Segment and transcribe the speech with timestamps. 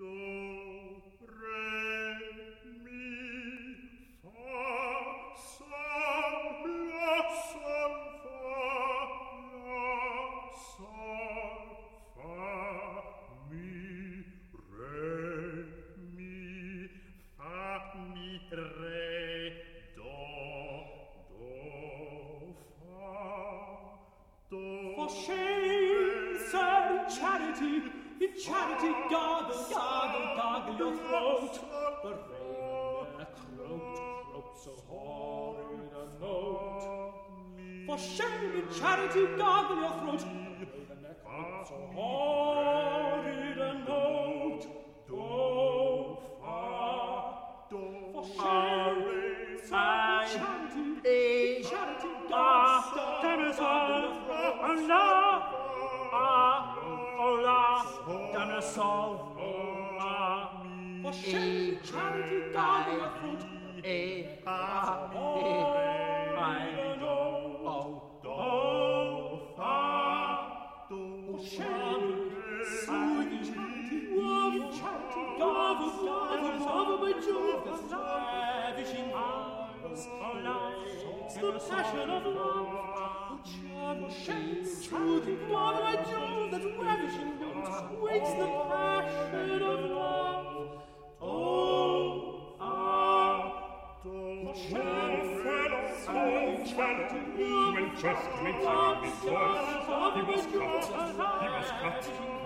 [0.00, 0.29] Don't
[31.30, 31.58] note,
[32.02, 33.26] the raven
[33.56, 37.14] croaked, croaked so horrid a note.
[37.86, 40.24] For shame and charity, gag your throat,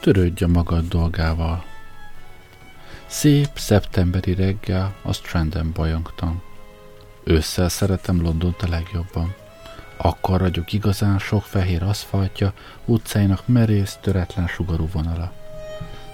[0.00, 1.64] Törődj a magad dolgával.
[3.06, 6.42] Szép szeptemberi reggel a Stranden bolyongtam.
[7.24, 9.34] Ősszel szeretem Londont a legjobban.
[9.98, 12.52] Akkor ragyog igazán sok fehér aszfaltja,
[12.84, 15.32] utcáinak merész, töretlen sugarú vonala.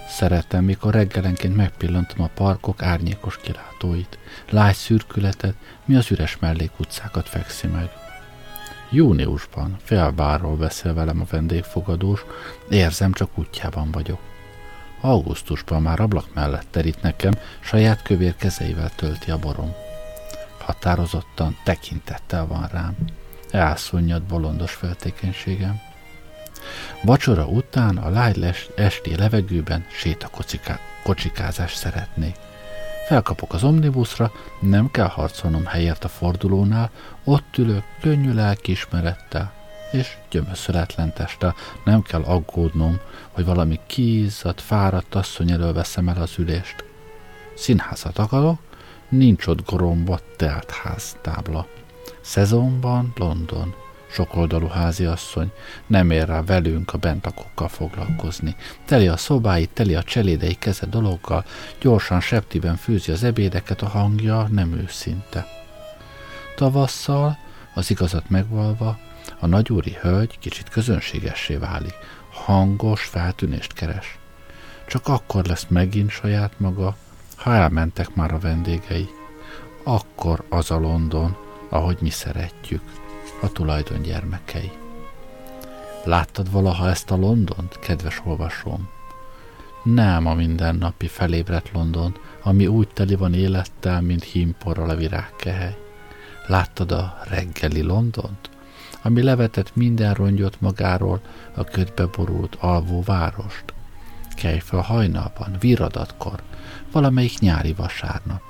[0.09, 4.19] Szeretem, mikor reggelenként megpillantom a parkok árnyékos kilátóit,
[4.51, 7.91] lágy szürkületet, mi az üres mellékutcákat fekszi meg.
[8.91, 12.25] Júniusban, félvárról beszél velem a vendégfogadós,
[12.71, 14.21] érzem, csak útjában vagyok.
[15.01, 19.73] Augusztusban már ablak mellett terít nekem, saját kövér kezeivel tölti a borom.
[20.59, 22.97] Határozottan tekintettel van rám.
[23.55, 25.81] Elszunnyad bolondos feltékenységem.
[27.03, 32.35] Vacsora után a lágy esti levegőben sétakocsikázást szeretnék.
[33.07, 36.91] Felkapok az omnibuszra, nem kell harcolnom helyért a fordulónál,
[37.25, 39.53] ott ülök könnyű lelkiismerettel
[39.93, 41.55] és gyömöszöletlen teste,
[41.85, 43.01] nem kell aggódnom,
[43.33, 46.85] hogy valami kiizzadt, fáradt asszony elől veszem el az ülést.
[47.55, 48.61] Színházat akarok,
[49.09, 51.67] nincs ott goromba telt ház tábla.
[52.25, 53.75] Szezonban London,
[54.11, 55.53] sokoldalú háziasszony,
[55.87, 58.57] nem ér rá velünk a bentakokkal foglalkozni.
[58.85, 61.45] Teli a szobái, teli a cselédei keze dologgal,
[61.81, 65.47] gyorsan septiben fűzi az ebédeket, a hangja nem őszinte.
[66.57, 67.39] Tavasszal,
[67.75, 68.99] az igazat megvalva,
[69.39, 71.95] a nagyúri hölgy kicsit közönségessé válik,
[72.31, 74.19] hangos feltűnést keres.
[74.87, 76.97] Csak akkor lesz megint saját maga,
[77.37, 79.09] ha elmentek már a vendégei.
[79.83, 81.37] Akkor az a London,
[81.75, 82.83] ahogy mi szeretjük
[83.41, 84.73] a tulajdon gyermekei.
[86.05, 88.89] Láttad valaha ezt a Londont, kedves olvasóm?
[89.83, 95.77] Nem a mindennapi felébredt London, ami úgy teli van élettel, mint hímporral a virágkehely.
[96.47, 98.51] Láttad a reggeli Londont,
[99.03, 101.21] ami levetett minden rongyot magáról
[101.55, 103.65] a ködbe borult alvó várost?
[104.37, 106.43] Kelj fel hajnalban, viradatkor,
[106.93, 108.43] valamelyik nyári vasárnap.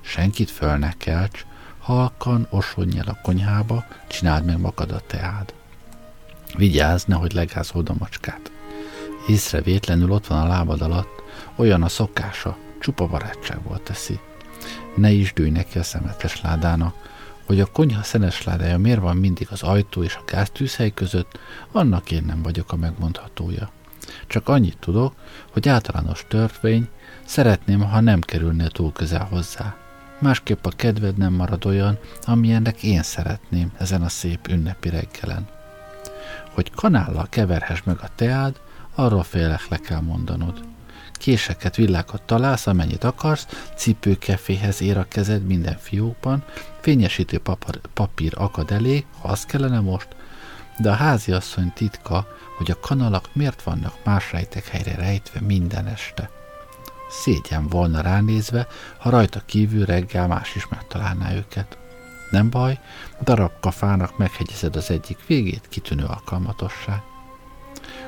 [0.00, 1.46] Senkit föl ne kelts,
[1.86, 5.54] halkan osonj el a konyhába, csináld meg magad a teád.
[6.56, 8.50] Vigyázz, nehogy legázhold a macskát.
[9.28, 11.22] Észrevétlenül ott van a lábad alatt,
[11.56, 14.20] olyan a szokása, csupa barátságból teszi.
[14.96, 16.94] Ne is dőj neki a szemetes ládának,
[17.44, 21.38] hogy a konyha szenes ládája miért van mindig az ajtó és a gáztűzhely között,
[21.72, 23.70] annak én nem vagyok a megmondhatója.
[24.26, 25.14] Csak annyit tudok,
[25.52, 26.88] hogy általános törvény
[27.24, 29.85] Szeretném, ha nem kerülnél túl közel hozzá.
[30.18, 35.48] Másképp a kedved nem marad olyan, amilyennek én szeretném ezen a szép ünnepi reggelen.
[36.50, 38.60] Hogy kanállal keverhess meg a teád,
[38.94, 40.64] arról félek le kell mondanod.
[41.12, 46.44] Késeket, villákat találsz, amennyit akarsz, cipőkeféhez ér a kezed minden fiókban,
[46.80, 50.08] fényesítő papír, papír akad elé, ha az kellene most,
[50.78, 52.26] de a háziasszony titka,
[52.56, 56.30] hogy a kanalak miért vannak más rejtek helyre rejtve minden este.
[57.08, 58.66] Szégyen volna ránézve,
[58.98, 61.78] ha rajta kívül reggel más is megtalálná őket.
[62.30, 62.78] Nem baj,
[63.22, 67.02] darabka fának meghegyezed az egyik végét, kitűnő alkalmatosság.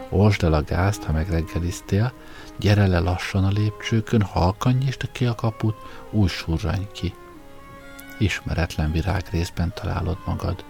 [0.09, 2.13] Olsd el a gázt, ha megreggeliztél,
[2.57, 5.77] gyere le lassan a lépcsőkön, halkan nyisd ki a kaput,
[6.11, 7.15] új surrany ki.
[8.19, 10.65] Ismeretlen virágrészben találod magad.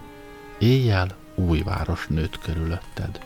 [0.57, 3.19] Éjjel új város nőtt körülötted.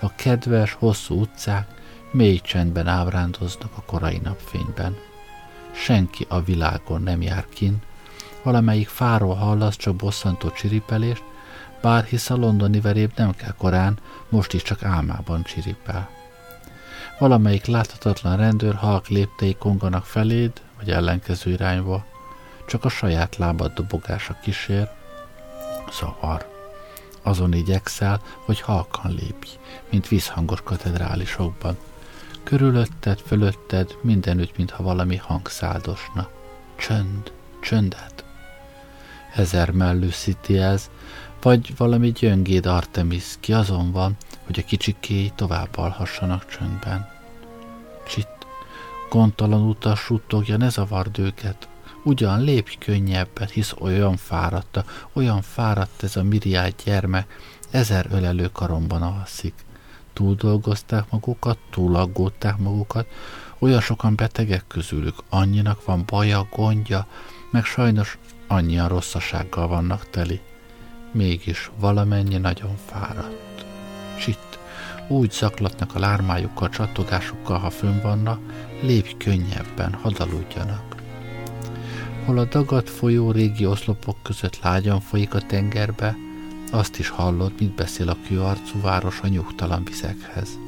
[0.00, 1.75] A kedves, hosszú utcák
[2.10, 4.96] mély csendben ábrándoznak a korai napfényben.
[5.72, 7.82] Senki a világon nem jár kin,
[8.42, 11.22] valamelyik fáról hallasz csak bosszantó csiripelést,
[11.80, 13.98] bár hisz a londoni veréb nem kell korán,
[14.28, 16.08] most is csak álmában csiripel.
[17.18, 22.04] Valamelyik láthatatlan rendőr halk léptei konganak feléd, vagy ellenkező irányba,
[22.66, 24.88] csak a saját lábad dobogása kísér,
[25.92, 26.54] zavar.
[27.22, 29.48] Azon igyekszel, hogy halkan lépj,
[29.90, 31.76] mint vízhangos katedrálisokban.
[32.46, 36.28] Körülötted, fölötted, mindenütt, mintha valami hang száldosna.
[36.76, 38.24] Csönd, csöndet.
[39.34, 40.90] Ezer mellő sziti ez,
[41.42, 47.08] vagy valami gyöngéd Artemis, ki azon van, hogy a kicsikéi tovább alhassanak csöndben.
[48.08, 48.46] Csitt,
[49.10, 51.68] gondtalan utas suttogja, ne zavard őket.
[52.04, 57.40] Ugyan lépj könnyebben, hisz olyan fáradta, olyan fáradt ez a miriád gyermek,
[57.70, 59.54] ezer ölelő karomban alszik.
[60.16, 63.06] Túl dolgozták magukat, túl aggódták magukat,
[63.58, 67.06] olyan sokan betegek közülük, annyinak van baja, gondja,
[67.50, 70.40] meg sajnos annyian rosszasággal vannak teli.
[71.12, 73.64] Mégis valamennyi nagyon fáradt.
[74.18, 74.58] Csitt,
[75.08, 78.40] úgy zaklatnak a lármájukkal, csattogásukkal, ha fönn vannak,
[78.82, 80.94] lépj könnyebben, hadaludjanak.
[82.24, 86.16] Hol a dagadt folyó régi oszlopok között lágyan folyik a tengerbe,
[86.70, 90.58] azt is hallod, mit beszél a kőarcú város a nyugtalan vizekhez.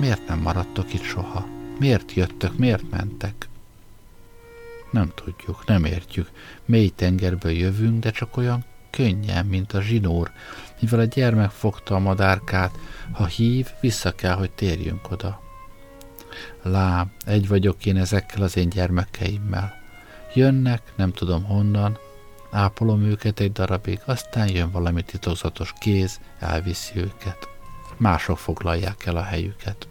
[0.00, 1.46] Miért nem maradtok itt soha?
[1.78, 3.48] Miért jöttök, miért mentek?
[4.90, 6.30] Nem tudjuk, nem értjük.
[6.64, 10.30] Mély tengerből jövünk, de csak olyan könnyen, mint a zsinór,
[10.80, 12.78] mivel a gyermek fogta a madárkát,
[13.12, 15.40] ha hív, vissza kell, hogy térjünk oda.
[16.62, 19.74] Lám, egy vagyok én ezekkel az én gyermekeimmel.
[20.34, 21.98] Jönnek, nem tudom honnan,
[22.50, 27.48] ápolom őket egy darabig, aztán jön valami titokzatos kéz, elviszi őket.
[27.96, 29.88] Mások foglalják el a helyüket.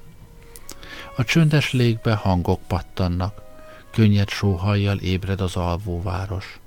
[1.15, 3.41] A csöndes légbe hangok pattannak,
[3.91, 6.59] könnyed sóhajjal ébred az alvóváros.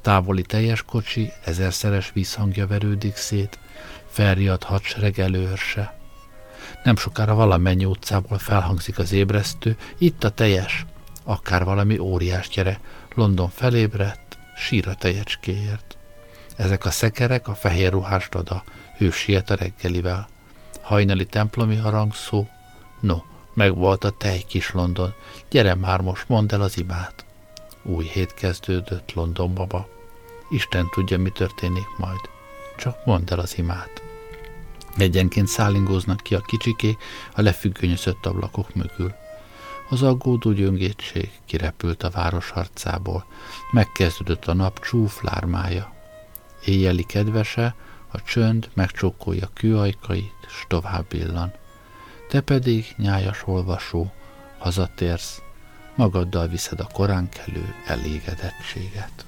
[0.00, 3.58] Távoli teljes kocsi, ezerszeres vízhangja verődik szét,
[4.06, 5.98] felriadt hadsereg előrse.
[6.84, 10.86] Nem sokára valamennyi utcából felhangzik az ébresztő, itt a teljes,
[11.24, 12.80] akár valami óriás gyere,
[13.14, 15.96] London felébredt, sír a tejecskéért.
[16.56, 18.64] Ezek a szekerek a fehér ruhás dada,
[18.98, 20.28] ő siet a reggelivel.
[20.80, 22.48] Hajnali templomi harangszó,
[23.00, 23.16] no,
[23.54, 25.14] meg volt a tej kis London,
[25.50, 27.24] gyere már most, mondd el az imát.
[27.82, 29.88] Új hét kezdődött London baba.
[30.50, 32.20] Isten tudja, mi történik majd.
[32.76, 34.02] Csak mondd el az imát.
[34.96, 36.96] Egyenként szállingóznak ki a kicsiké
[37.34, 39.14] a lefüggönyözött ablakok mögül.
[39.92, 43.24] Az aggódó gyöngétség kirepült a város arcából.
[43.72, 45.92] Megkezdődött a nap csúf lármája.
[46.64, 47.74] Éjjeli kedvese,
[48.10, 51.52] a csönd megcsókolja kőajkait, s tovább billan.
[52.28, 54.12] Te pedig, nyájas olvasó,
[54.58, 55.42] hazatérsz,
[55.94, 59.24] magaddal viszed a korán kelő elégedettséget.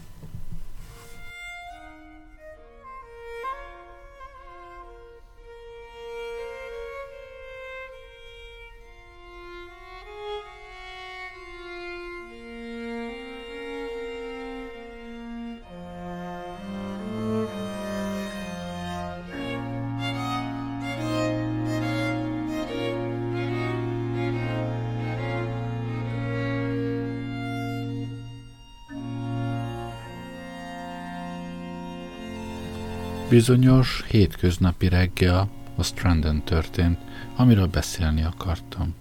[33.35, 36.99] Bizonyos hétköznapi reggel a Stranden történt,
[37.37, 38.95] amiről beszélni akartam.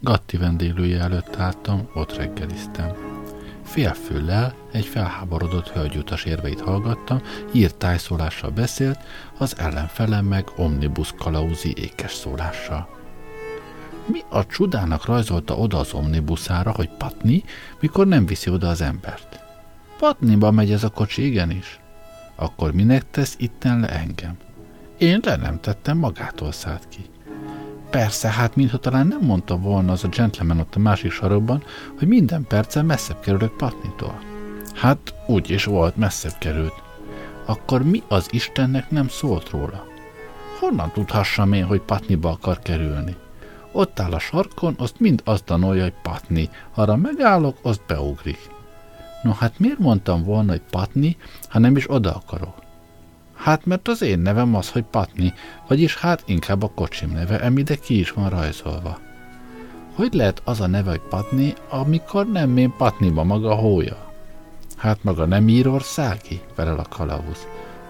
[0.00, 2.92] Gatti vendéglője előtt álltam, ott reggeliztem.
[3.64, 7.20] Félfüllel egy felháborodott hölgyutas érveit hallgattam,
[7.52, 8.98] írt tájszólással beszélt,
[9.38, 12.88] az ellenfelem meg omnibus kalauzi ékes szólással.
[14.06, 17.44] Mi a csudának rajzolta oda az omnibuszára, hogy patni,
[17.80, 19.40] mikor nem viszi oda az embert?
[19.98, 21.81] Patniba megy ez a kocsi, igenis.
[22.42, 24.36] Akkor minek tesz itten le engem?
[24.98, 27.04] Én le nem tettem, magától szállt ki.
[27.90, 31.62] Persze, hát mintha talán nem mondta volna az a gentleman ott a másik sarokban,
[31.98, 34.20] hogy minden percen messzebb kerülök Patnitól.
[34.74, 36.82] Hát úgy is volt, messzebb került.
[37.46, 39.86] Akkor mi az Istennek nem szólt róla?
[40.60, 43.16] Honnan tudhassam én, hogy Patniba akar kerülni?
[43.72, 46.50] Ott áll a sarkon, azt mind azt tanulja, hogy Patni.
[46.74, 48.50] Arra megállok, azt beugrik.
[49.22, 51.16] No hát miért mondtam volna, hogy Patni,
[51.48, 52.62] ha nem is oda akarok?
[53.34, 55.32] Hát mert az én nevem az, hogy Patni,
[55.68, 58.98] vagyis hát inkább a kocsim neve, emide ki is van rajzolva.
[59.94, 64.10] Hogy lehet az a neve, hogy Patni, amikor nem én Patniba maga hója?
[64.76, 66.40] Hát maga nem Írországi?
[66.54, 67.46] Felel a kalauz.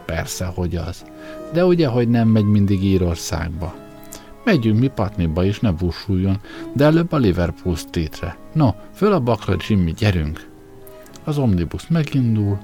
[0.07, 1.05] Persze, hogy az.
[1.53, 3.75] De ugye, hogy nem megy mindig Írországba.
[4.45, 6.41] Megyünk mi Patniba is, ne búsuljon,
[6.73, 8.37] de előbb a Liverpool Streetre.
[8.53, 10.52] No, föl a bakra, Jimmy, gyerünk!
[11.25, 12.59] Az omnibus megindul,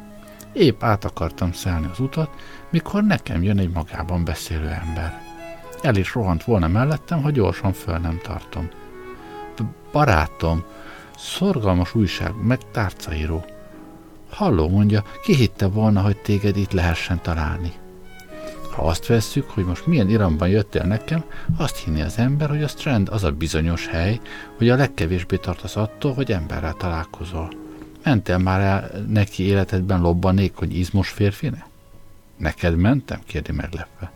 [0.53, 2.31] épp át akartam szállni az utat,
[2.71, 5.23] mikor nekem jön egy magában beszélő ember.
[5.83, 8.69] El is rohant volna mellettem, ha gyorsan föl nem tartom.
[9.93, 10.65] Barátom,
[11.17, 13.45] szorgalmas újság, meg tárcaíró.
[14.31, 17.73] Halló, mondja, ki hitte volna, hogy téged itt lehessen találni?
[18.75, 21.25] Ha azt vesszük, hogy most milyen iramban jöttél nekem,
[21.57, 24.21] azt hinni az ember, hogy a Strand az a bizonyos hely,
[24.57, 27.68] hogy a legkevésbé tartasz attól, hogy emberrel találkozol.
[28.05, 31.65] Mentél már el neki életedben lobbanék, hogy izmos férfinek?
[32.37, 33.21] Neked mentem?
[33.27, 34.11] kérdi meglepve.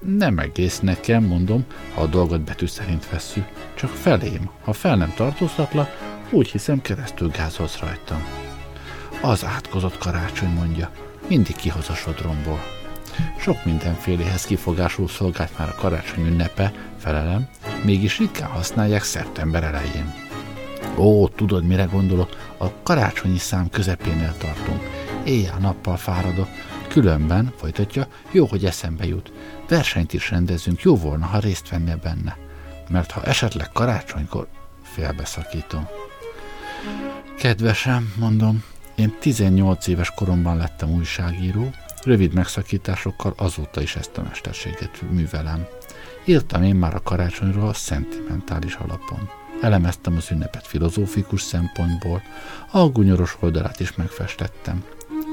[0.00, 4.50] Nem egész nekem, mondom, ha a dolgot betű szerint vesszük, csak felém.
[4.64, 5.88] Ha fel nem tartóztatlak,
[6.30, 8.24] úgy hiszem keresztül gázolsz rajtam.
[9.22, 10.90] Az átkozott karácsony mondja,
[11.28, 12.60] mindig kihoz a sodromból.
[13.38, 17.48] Sok mindenféléhez kifogásul szolgált már a karácsony ünnepe, felelem,
[17.84, 20.25] mégis ritkán használják szeptember elején.
[20.96, 22.36] Ó, tudod, mire gondolok?
[22.58, 24.80] A karácsonyi szám közepénél tartunk.
[25.24, 26.48] Éjjel-nappal fáradok,
[26.96, 29.32] Különben, folytatja, jó, hogy eszembe jut.
[29.68, 32.36] Versenyt is rendezünk, jó volna, ha részt vennél benne.
[32.88, 34.48] Mert ha esetleg karácsonykor
[34.82, 35.88] félbeszakítom.
[37.38, 41.70] Kedvesem, mondom, én 18 éves koromban lettem újságíró,
[42.04, 45.66] rövid megszakításokkal azóta is ezt a mesterséget művelem.
[46.24, 49.35] Írtam én már a karácsonyról szentimentális alapon.
[49.60, 52.22] Elemeztem az ünnepet filozófikus szempontból,
[52.70, 54.84] a gunyoros oldalát is megfestettem.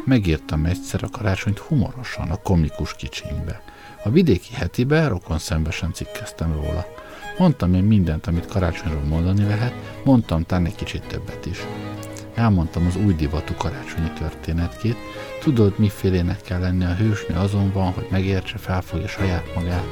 [0.06, 3.62] Megírtam egyszer a karácsonyt humorosan, a komikus kicsimbe.
[4.04, 6.86] A vidéki hetibe rokon szembesen cikkeztem róla.
[7.38, 11.58] Mondtam én mindent, amit karácsonyról mondani lehet, mondtam talán egy kicsit többet is.
[12.34, 14.98] Elmondtam az új divatú karácsonyi történetkét,
[15.42, 19.86] tudod, mifélének kell lenni a hősnő azon van, hogy megértse, felfogja saját magát,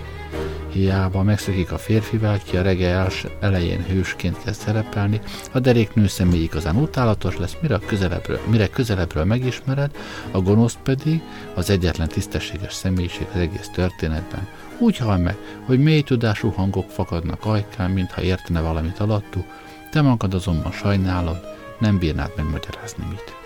[0.72, 3.08] Hiába megszökik a férfivel, ki a reggel
[3.40, 5.22] elején hősként kezd szerepelni,
[5.52, 9.92] a derék nő személy igazán utálatos lesz, mire közelebbről, mire közelebbről megismered,
[10.32, 11.22] a gonosz pedig
[11.56, 14.48] az egyetlen tisztességes személyiség az egész történetben.
[14.80, 19.46] Úgy hal meg, hogy mély tudású hangok fakadnak ajkán, mintha értene valamit alattuk,
[19.92, 21.40] te magad azonban sajnálod,
[21.80, 23.40] nem bírnád megmagyarázni mit.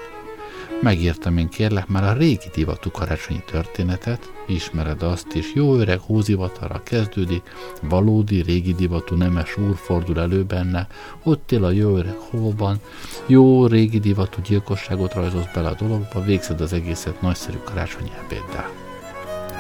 [0.82, 6.84] Megírtam én kérlek már a régi divatú karácsonyi történetet, ismered azt is, jó öreg hózivatarra
[6.84, 7.42] kezdődik,
[7.82, 10.88] valódi régi divatú nemes úr fordul elő benne,
[11.24, 12.80] ott él a jó öreg hóban,
[13.26, 18.70] jó régi divatú gyilkosságot rajzolsz bele a dologba, végzed az egészet nagyszerű karácsonyi ebéddel.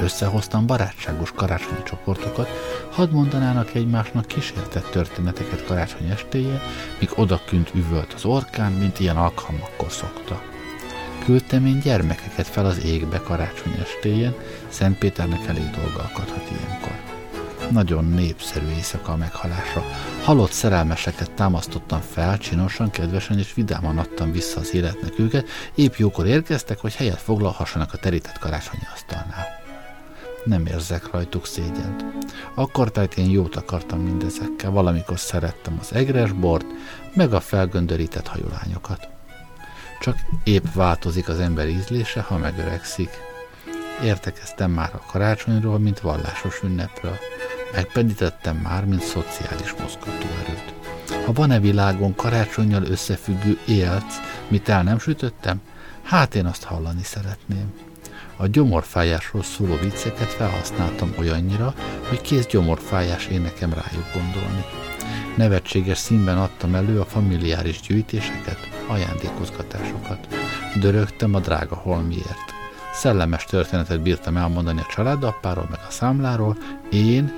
[0.01, 2.48] Összehoztam barátságos karácsonyi csoportokat,
[2.91, 6.60] hadd mondanának egymásnak kísértett történeteket karácsony estéjén,
[7.00, 10.53] míg odakünt üvölt az orkán, mint ilyen alkalmakkor szokta
[11.25, 14.34] küldtem én gyermekeket fel az égbe karácsony estéjén,
[14.67, 16.91] Szent Péternek elég dolga akadhat ilyenkor.
[17.72, 19.84] Nagyon népszerű éjszaka a meghalásra.
[20.24, 26.25] Halott szerelmeseket támasztottam fel, csinosan, kedvesen és vidáman adtam vissza az életnek őket, épp jókor
[26.27, 29.46] érkeztek, hogy helyet foglalhassanak a terített karácsonyi asztalnál.
[30.44, 32.05] Nem érzek rajtuk szégyent.
[32.53, 36.65] Akkor tehát én jót akartam mindezekkel, valamikor szerettem az egres bort,
[37.13, 39.14] meg a felgöndörített hajulányokat.
[40.05, 43.09] Csak épp változik az ember ízlése, ha megöregszik.
[44.03, 47.17] Értekeztem már a karácsonyról, mint vallásos ünnepről.
[47.74, 50.74] Megpedítettem már, mint szociális mozgatóerőt.
[51.25, 54.15] Ha van-e világon karácsonyjal összefüggő élc,
[54.47, 55.62] mit el nem sütöttem,
[56.03, 57.74] hát én azt hallani szeretném.
[58.38, 61.74] A gyomorfájásról szóló vicceket felhasználtam olyannyira,
[62.09, 64.65] hogy kész gyomorfájás énekem rájuk gondolni.
[65.38, 70.27] Nevetséges színben adtam elő a familiáris gyűjtéseket, ajándékozgatásokat.
[70.79, 72.53] Dörögtem a drága holmiért.
[72.93, 76.57] Szellemes történetet bírtam elmondani a családapáról, meg a számláról.
[76.91, 77.33] Én,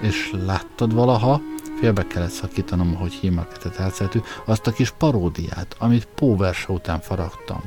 [0.00, 1.40] és láttad valaha,
[1.82, 7.64] Félbe kellett szakítanom, ahogy hímaketet elszeltő, azt a kis paródiát, amit Póverse után faragtam.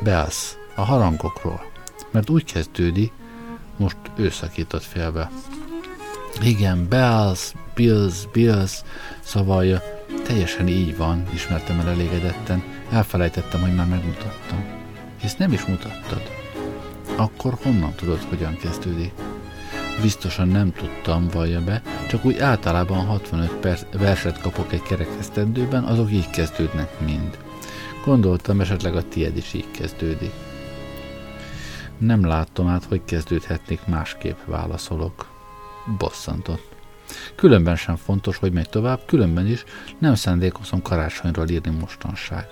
[0.00, 1.64] Belsz, a harangokról.
[2.10, 3.12] Mert úgy kezdődik,
[3.76, 5.30] most ő szakított félbe.
[6.42, 8.82] Igen, Bells, Bills, Bills,
[9.20, 9.82] szavalja.
[10.24, 12.62] Teljesen így van, ismertem el elégedetten.
[12.90, 14.64] Elfelejtettem, hogy már megmutattam.
[15.20, 16.22] Hisz nem is mutattad.
[17.16, 19.12] Akkor honnan tudod, hogyan kezdődik?
[20.02, 26.12] Biztosan nem tudtam, vallja be, csak úgy általában 65 perc verset kapok egy kerekesztendőben, azok
[26.12, 27.38] így kezdődnek mind.
[28.04, 30.32] Gondoltam, esetleg a tied is így kezdődik.
[31.98, 35.26] Nem látom át, hogy kezdődhetnék másképp, válaszolok.
[35.98, 36.73] Bosszantott.
[37.34, 39.64] Különben sem fontos, hogy megy tovább, különben is
[39.98, 42.46] nem szándékozom karácsonyról írni mostanság.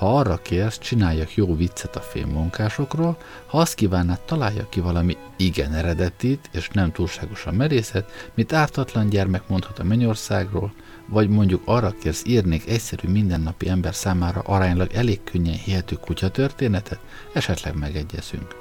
[0.00, 3.16] Ha arra kérsz, csináljak jó viccet a filmmunkásokról,
[3.46, 9.48] ha azt kívánnád, találjak ki valami igen eredetit, és nem túlságosan merészet, mit ártatlan gyermek
[9.48, 10.72] mondhat a mennyországról,
[11.06, 17.00] vagy mondjuk arra kérsz, írnék egyszerű mindennapi ember számára aránylag elég könnyen hihető kutyatörténetet,
[17.32, 18.54] esetleg megegyezünk.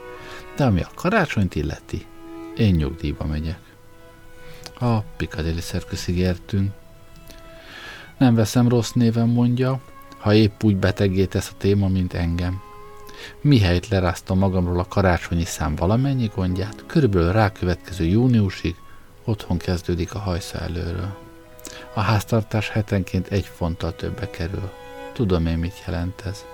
[0.55, 2.05] De ami a karácsonyt illeti,
[2.57, 3.68] én nyugdíjba megyek.
[4.79, 6.71] A Piccadilly Circusig értünk.
[8.17, 9.81] Nem veszem rossz néven mondja,
[10.17, 12.61] ha épp úgy betegé tesz a téma, mint engem.
[13.41, 18.75] Mihelyt leráztam magamról a karácsonyi szám valamennyi gondját, körülbelül rákövetkező júniusig
[19.25, 21.17] otthon kezdődik a hajsza előről.
[21.93, 24.71] A háztartás hetenként egy fonttal többe kerül.
[25.13, 26.45] Tudom én, mit jelent ez.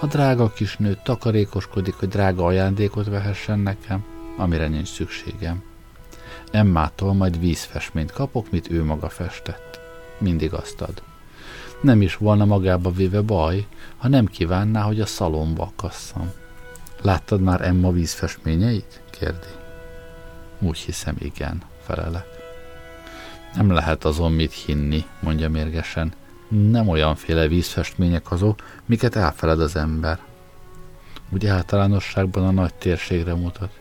[0.00, 4.04] A drága kis nő takarékoskodik, hogy drága ajándékot vehessen nekem,
[4.36, 5.69] amire nincs szükségem.
[6.50, 9.80] Emmától majd vízfestményt kapok, mit ő maga festett.
[10.18, 11.02] Mindig azt ad.
[11.80, 13.66] Nem is volna magába véve baj,
[13.96, 16.32] ha nem kívánná, hogy a szalomba akasszam.
[17.02, 19.02] Láttad már Emma vízfestményeit?
[19.10, 19.46] kérdi.
[20.58, 22.26] Úgy hiszem, igen, felelek.
[23.54, 26.12] Nem lehet azon mit hinni, mondja mérgesen.
[26.48, 30.18] Nem olyanféle vízfestmények azok, miket elfeled az ember.
[31.30, 33.79] Úgy általánosságban a nagy térségre mutat.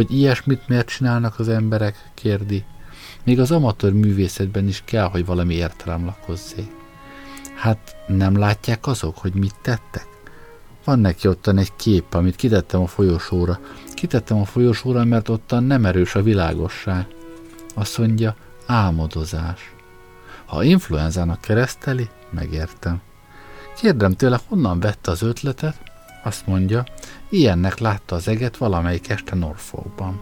[0.00, 2.64] Hogy ilyesmit miért csinálnak az emberek, kérdi.
[3.24, 6.70] Még az amatőr művészetben is kell, hogy valami értelem lakozzék.
[7.54, 10.06] Hát nem látják azok, hogy mit tettek?
[10.84, 13.60] Van neki ottan egy kép, amit kitettem a folyosóra.
[13.94, 17.06] Kitettem a folyosóra, mert ottan nem erős a világosság.
[17.74, 18.36] Azt mondja,
[18.66, 19.74] álmodozás.
[20.46, 23.00] Ha influenzának kereszteli, megértem.
[23.76, 25.89] Kérdem tőle, honnan vette az ötletet,
[26.22, 26.84] azt mondja,
[27.28, 30.20] ilyennek látta az eget valamelyik este Norfolkban.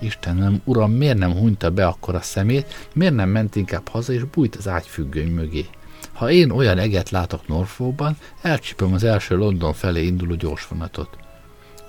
[0.00, 4.24] Istenem, uram, miért nem hunyta be akkor a szemét, miért nem ment inkább haza és
[4.24, 5.66] bújt az ágyfüggöny mögé?
[6.12, 11.16] Ha én olyan eget látok Norfolkban, elcsípem az első London felé induló gyorsvonatot.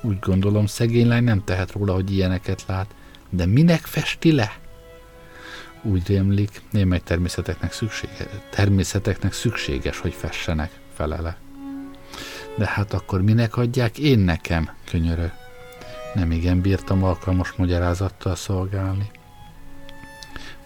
[0.02, 2.96] Úgy gondolom, szegény lány nem tehet róla, hogy ilyeneket lát.
[3.30, 4.60] De minek festi le?
[5.82, 11.41] Úgy rémlik, némely természeteknek, szüksége, természeteknek szükséges, hogy fessenek, felele.
[12.58, 15.32] De hát akkor minek adják én nekem, könyörő?
[16.14, 19.12] Nem igen bírtam alkalmas magyarázattal szolgálni.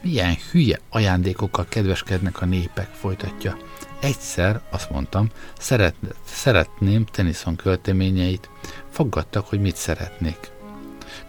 [0.02, 3.58] Milyen hülye ajándékokkal kedveskednek a népek, folytatja.
[4.00, 5.96] Egyszer, azt mondtam, szeret,
[6.26, 8.50] szeretném Tennyson költeményeit.
[8.90, 10.52] Foggattak, hogy mit szeretnék.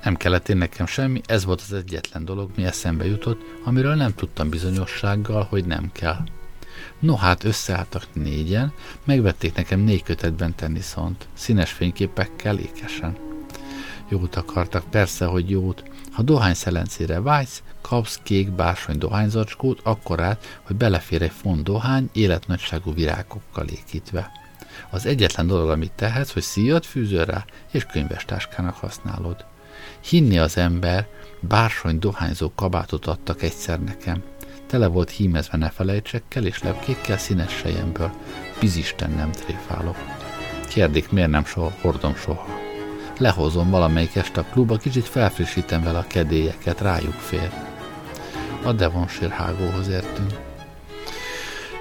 [0.04, 4.14] Nem kellett én nekem semmi, ez volt az egyetlen dolog, mi eszembe jutott, amiről nem
[4.14, 6.24] tudtam bizonyossággal, hogy nem kell.
[6.98, 8.72] No hát összeálltak négyen,
[9.04, 13.16] megvették nekem négy kötetben Tennysont, színes fényképekkel, ékesen.
[14.08, 15.82] Jót akartak, persze, hogy jót.
[16.12, 22.94] Ha dohány szelencére vágysz, kapsz kék bársony dohányzacskót, akkorát, hogy belefér egy font dohány életnagyságú
[22.94, 24.30] virágokkal ékítve.
[24.90, 29.44] Az egyetlen dolog, amit tehetsz, hogy szíjat fűzöl rá, és könyvestáskának használod.
[30.00, 31.06] Hinni az ember,
[31.40, 34.22] bársony dohányzó kabátot adtak egyszer nekem.
[34.66, 38.10] Tele volt hímezve nefelejtsekkel és lepkékkel színes sejemből.
[38.60, 39.96] Bizisten nem tréfálok.
[40.68, 42.46] Kérdik, miért nem soha, hordom soha.
[43.18, 47.50] Lehozom valamelyik este a klubba, kicsit felfrissítem vele a kedélyeket, rájuk fér.
[48.62, 50.32] A Devonshire hágóhoz értünk.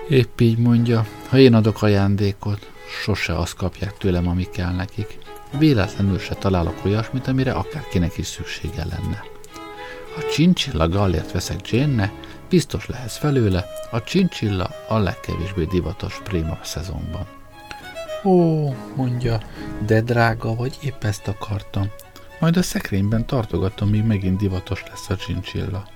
[0.09, 2.71] Épp így mondja, ha én adok ajándékot,
[3.03, 5.17] sose azt kapják tőlem, ami kell nekik.
[5.57, 9.23] Véletlenül se találok olyasmit, amire akárkinek is szüksége lenne.
[10.15, 12.09] Ha csincsilla gallért veszek Jane-ne,
[12.55, 17.25] biztos lehetsz felőle, a csincsilla a legkevésbé divatos préma szezonban.
[18.23, 19.39] Ó, mondja,
[19.85, 21.91] de drága vagy, épp ezt akartam.
[22.39, 25.87] Majd a szekrényben tartogatom, míg megint divatos lesz a csincsilla.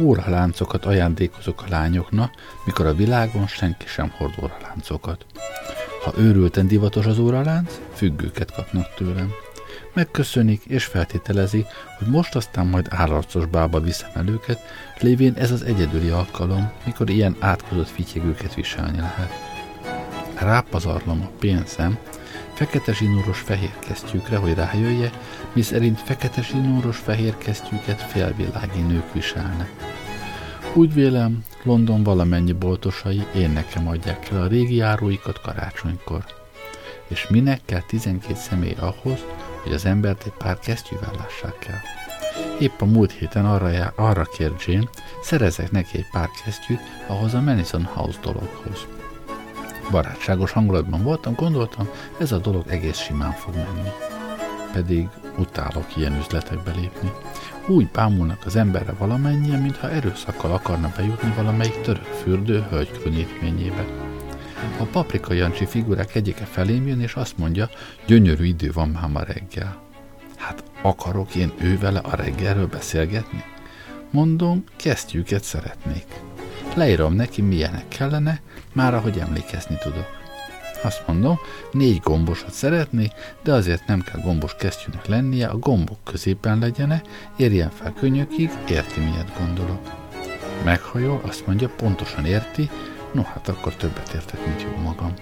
[0.00, 2.32] Óraláncokat ajándékozok a lányoknak,
[2.64, 5.26] mikor a világon senki sem hord óraláncokat.
[6.04, 9.32] Ha őrülten divatos az óralánc, függőket kapnak tőlem.
[9.94, 11.66] Megköszönik és feltételezi,
[11.98, 14.60] hogy most aztán majd állarcos bába viszem őket,
[15.00, 19.30] lévén ez az egyedüli alkalom, mikor ilyen átkozott fityegőket viselni lehet.
[20.38, 21.98] Rápazarlom a pénzem,
[22.54, 25.10] fekete zsinóros fehér kesztyűkre, hogy rájöjje,
[25.52, 29.70] mi szerint fekete zsinóros fehér kesztyűket félvilági nők viselnek.
[30.72, 36.24] Úgy vélem, London valamennyi boltosai én nekem adják el a régi járóikat karácsonykor.
[37.08, 39.24] És minek kell 12 személy ahhoz,
[39.64, 41.80] hogy az embert egy pár kesztyűvel lássák el.
[42.58, 44.88] Épp a múlt héten arra, já, arra kért Jane,
[45.22, 48.86] szerezek neki egy pár kesztyűt ahhoz a Madison House dologhoz.
[49.90, 53.88] Barátságos hangulatban voltam, gondoltam, ez a dolog egész simán fog menni.
[54.72, 57.12] Pedig utálok ilyen üzletekbe lépni.
[57.66, 64.03] Úgy bámulnak az emberre valamennyien, mintha erőszakkal akarna bejutni valamelyik török fürdő hölgykönnyítményébe.
[64.78, 67.70] A paprika Jancsi figurák egyike felém jön, és azt mondja,
[68.06, 69.82] gyönyörű idő van már ma reggel.
[70.36, 73.44] Hát akarok én ővele a reggelről beszélgetni?
[74.10, 76.06] Mondom, kesztyűket szeretnék.
[76.74, 78.40] Leírom neki, milyenek kellene,
[78.72, 80.06] már ahogy emlékezni tudok.
[80.82, 81.38] Azt mondom,
[81.72, 87.02] négy gombosat szeretnék, de azért nem kell gombos kesztyűnek lennie, a gombok középen legyene,
[87.36, 89.80] érjen fel könnyökig, érti miért gondolok.
[90.64, 92.70] Meghajol, azt mondja, pontosan érti,
[93.14, 95.14] no hát akkor többet értek, mint jó magam.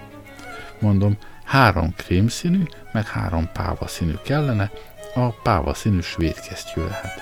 [0.79, 4.71] Mondom, három krémszínű, meg három pávaszínű kellene,
[5.15, 7.21] a pávaszínű svéd kesztyű lehet.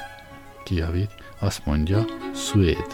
[0.64, 2.06] Kijavít, azt mondja,
[2.36, 2.86] svéd.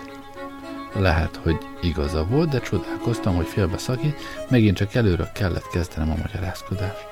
[0.94, 4.16] Lehet, hogy igaza volt, de csodálkoztam, hogy félbeszakít,
[4.50, 7.08] megint csak előről kellett kezdenem a magyarázkodást.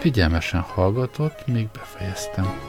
[0.00, 2.60] Figyelmesen hallgatott, még befejeztem.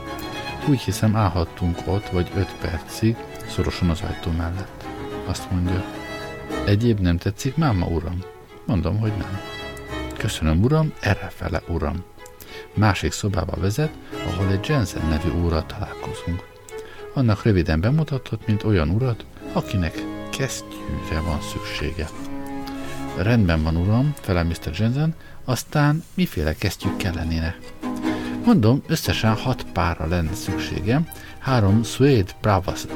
[0.68, 3.16] Úgy hiszem állhattunk ott vagy öt percig,
[3.46, 4.84] szorosan az ajtó mellett.
[5.26, 5.84] Azt mondja,
[6.64, 8.18] egyéb nem tetszik, máma uram?
[8.66, 9.40] Mondom, hogy nem.
[10.16, 12.04] Köszönöm, uram, errefele, uram.
[12.74, 13.92] Másik szobába vezet,
[14.26, 16.48] ahol egy Jensen nevű úrral találkozunk.
[17.14, 19.94] Annak röviden bemutatott, mint olyan urat, akinek
[20.30, 22.08] kesztyűre van szüksége.
[23.16, 24.70] Rendben van, uram, felel Mr.
[24.78, 27.58] Jensen, aztán miféle kesztyűk kellenének?
[28.44, 31.08] Mondom, összesen hat pára lenne szükségem,
[31.40, 32.32] három suede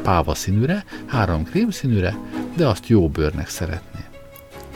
[0.02, 2.16] páva színűre, három krém színűre,
[2.56, 4.00] de azt jó bőrnek szeretné.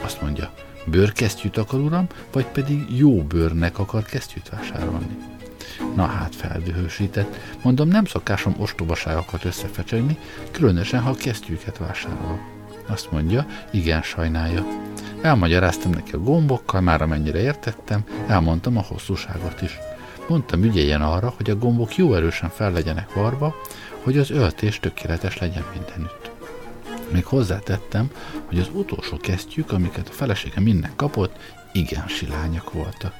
[0.03, 0.51] Azt mondja,
[0.85, 5.17] bőrkesztyűt akar, uram, vagy pedig jó bőrnek akar kesztyűt vásárolni.
[5.95, 7.35] Na hát feldühősített.
[7.63, 10.17] Mondom, nem szokásom ostobaságokat összefecsegni,
[10.51, 12.39] különösen, ha kesztyűket vásárolok.
[12.87, 14.65] Azt mondja, igen, sajnálja.
[15.21, 19.77] Elmagyaráztam neki a gombokkal, már amennyire értettem, elmondtam a hosszúságot is.
[20.29, 23.55] Mondtam, ügyeljen arra, hogy a gombok jó erősen fel legyenek varva,
[24.03, 26.31] hogy az öltés tökéletes legyen mindenütt.
[27.11, 28.11] Még hozzátettem,
[28.45, 31.39] hogy az utolsó kesztyűk, amiket a felesége minden kapott,
[31.73, 33.13] igen silányak voltak.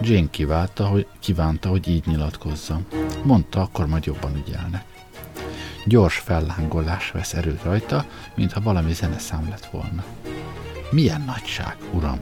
[0.00, 2.86] Jane kívánta, hogy, kívánta, hogy így nyilatkozzam.
[3.22, 4.84] Mondta, akkor majd jobban ügyelnek.
[5.84, 10.04] Gyors fellángolás vesz erőt rajta, mintha valami zeneszám lett volna.
[10.90, 12.18] Milyen nagyság, uram?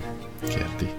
[0.49, 0.91] kérdi.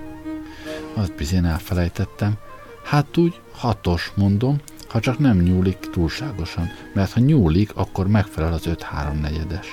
[0.94, 2.38] Azt bizony elfelejtettem.
[2.86, 8.64] Hát úgy hatos, mondom, ha csak nem nyúlik túlságosan, mert ha nyúlik, akkor megfelel az
[8.66, 9.68] 5-3 negyedes.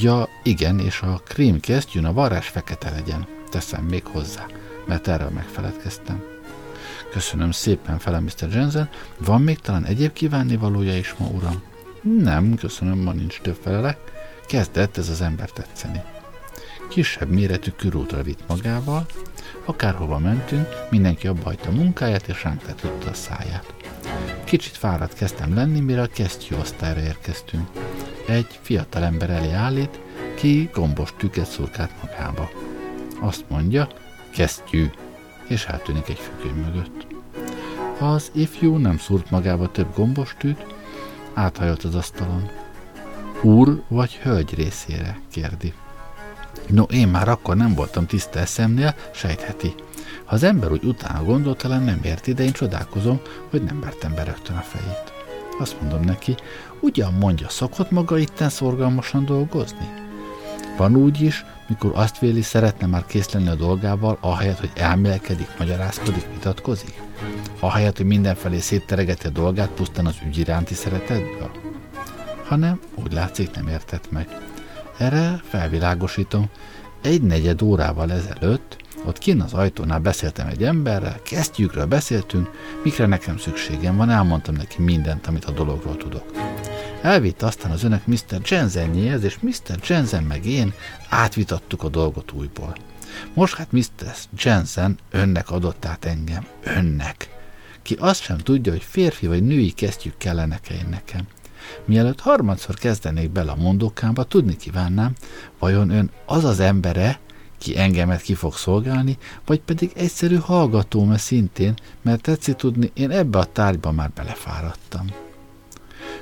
[0.00, 4.46] Ja, igen, és a krém kesztyűn a varázs fekete legyen, teszem még hozzá
[4.90, 6.22] mert erről megfeledkeztem.
[7.10, 8.48] Köszönöm szépen, fele Mr.
[8.52, 8.88] Jensen.
[9.18, 11.62] Van még talán egyéb kívánni valója is ma, uram?
[12.02, 13.98] Nem, köszönöm, ma nincs több felelek.
[14.46, 16.02] Kezdett ez az ember tetszeni.
[16.88, 19.06] Kisebb méretű körútra vitt magával,
[19.70, 23.74] akárhova mentünk, mindenki abba hagyta munkáját, és ránk tetette a száját.
[24.44, 26.08] Kicsit fáradt kezdtem lenni, mire a
[26.60, 27.68] osztályra érkeztünk.
[28.26, 30.00] Egy fiatal ember elé állít,
[30.34, 32.50] ki gombos tüket szurkált magába.
[33.20, 33.88] Azt mondja,
[34.32, 34.90] kesztyű,
[35.48, 37.06] és eltűnik egy függöny mögött.
[37.98, 40.66] Az ifjú nem szúrt magába több gombostűt,
[41.34, 42.50] áthajolt az asztalon.
[43.42, 45.72] Úr vagy hölgy részére, kérdi.
[46.66, 49.74] No, én már akkor nem voltam tiszta eszemnél, sejtheti.
[50.24, 54.24] Ha az ember úgy utána gondol, nem érti, de én csodálkozom, hogy nem vertem be
[54.24, 55.12] rögtön a fejét.
[55.58, 56.34] Azt mondom neki,
[56.80, 59.88] ugyan mondja, szokott maga itten szorgalmasan dolgozni?
[60.76, 65.48] Van úgy is, mikor azt véli, szeretne már kész lenni a dolgával, ahelyett, hogy elmélkedik,
[65.58, 67.02] magyarázkodik, vitatkozik?
[67.58, 71.50] Ahelyett, hogy mindenfelé szétteregeti a dolgát pusztán az ügy iránti szeretetből?
[72.44, 74.49] Hanem úgy látszik nem értett meg.
[75.00, 76.50] Erre felvilágosítom,
[77.02, 82.50] egy negyed órával ezelőtt ott kinn az ajtónál beszéltem egy emberrel, kesztyűkről beszéltünk,
[82.82, 86.24] mikre nekem szükségem van, elmondtam neki mindent, amit a dologról tudok.
[87.02, 88.40] Elvitte aztán az önök Mr.
[88.44, 89.78] Jensenjéhez, és Mr.
[89.88, 90.72] Jensen meg én
[91.08, 92.76] átvitattuk a dolgot újból.
[93.34, 94.14] Most hát Mr.
[94.36, 96.46] Jensen önnek adott át engem.
[96.64, 97.28] Önnek.
[97.82, 101.26] ki azt sem tudja, hogy férfi vagy női kesztyűk kellenek-e én nekem.
[101.84, 105.12] Mielőtt harmadszor kezdenék bele a mondókámba, tudni kívánnám,
[105.58, 107.20] vajon ön az az embere,
[107.58, 113.38] ki engemet ki fog szolgálni, vagy pedig egyszerű hallgatóm-e szintén, mert tetszik tudni, én ebbe
[113.38, 115.06] a tárgyba már belefáradtam.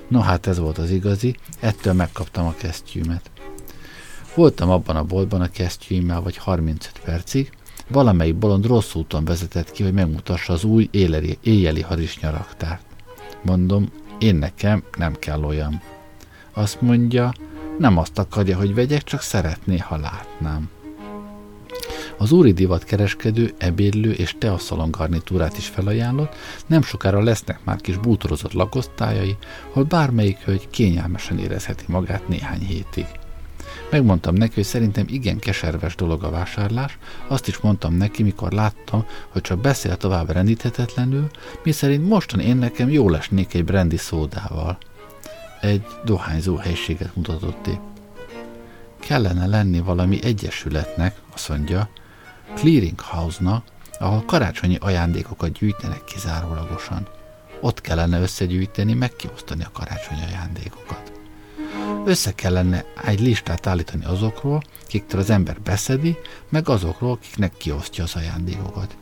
[0.09, 3.31] No hát ez volt az igazi, ettől megkaptam a kesztyűmet.
[4.35, 7.51] Voltam abban a boltban a kesztyűimmel vagy 35 percig,
[7.89, 12.83] valamelyik bolond rossz úton vezetett ki, hogy megmutassa az új éleri, éjjeli harisnyaraktárt.
[13.43, 15.83] Mondom, én nekem nem kell olyan.
[16.53, 17.33] Azt mondja,
[17.79, 20.71] nem azt akarja, hogy vegyek, csak szeretné, ha látnám.
[22.17, 26.35] Az úri divatkereskedő ebédlő és teaszalon garnitúrát is felajánlott,
[26.67, 29.37] nem sokára lesznek már kis bútorozott lakosztályai,
[29.73, 33.07] hol bármelyik hölgy kényelmesen érezheti magát néhány hétig.
[33.91, 39.05] Megmondtam neki, hogy szerintem igen keserves dolog a vásárlás, azt is mondtam neki, mikor láttam,
[39.29, 41.31] hogy csak beszél tovább rendíthetetlenül,
[41.63, 44.79] mi szerint mostan én nekem jól esnék egy brandy szódával.
[45.61, 47.81] Egy dohányzó helységet mutatott épp.
[49.01, 51.89] Kellene lenni valami egyesületnek, azt mondja,
[52.55, 53.65] clearinghouse-nak,
[53.99, 57.09] ahol karácsonyi ajándékokat gyűjtenek kizárólagosan.
[57.61, 59.13] Ott kellene összegyűjteni, meg
[59.49, 61.18] a karácsonyi ajándékokat.
[62.05, 66.17] Össze kellene egy listát állítani azokról, kiktől az ember beszedi,
[66.49, 68.97] meg azokról, akiknek kiosztja az ajándékokat.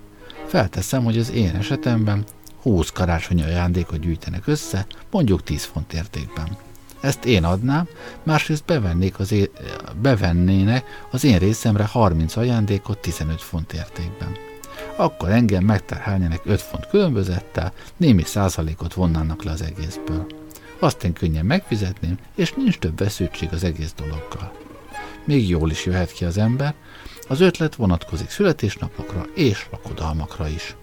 [0.46, 2.24] Felteszem, hogy az én esetemben
[2.62, 6.56] 20 karácsonyi ajándékot gyűjtenek össze, mondjuk 10 font értékben.
[7.00, 7.88] Ezt én adnám,
[8.22, 9.48] másrészt bevennék az én,
[10.00, 14.36] bevennének az én részemre 30 ajándékot 15 font értékben.
[14.96, 20.26] Akkor engem megterhelnének 5 font különbözettel, némi százalékot vonnának le az egészből.
[20.78, 24.52] Azt én könnyen megfizetném, és nincs több vesződtség az egész dologgal.
[25.24, 26.74] Még jól is jöhet ki az ember,
[27.28, 30.76] az ötlet vonatkozik születésnapokra és lakodalmakra is.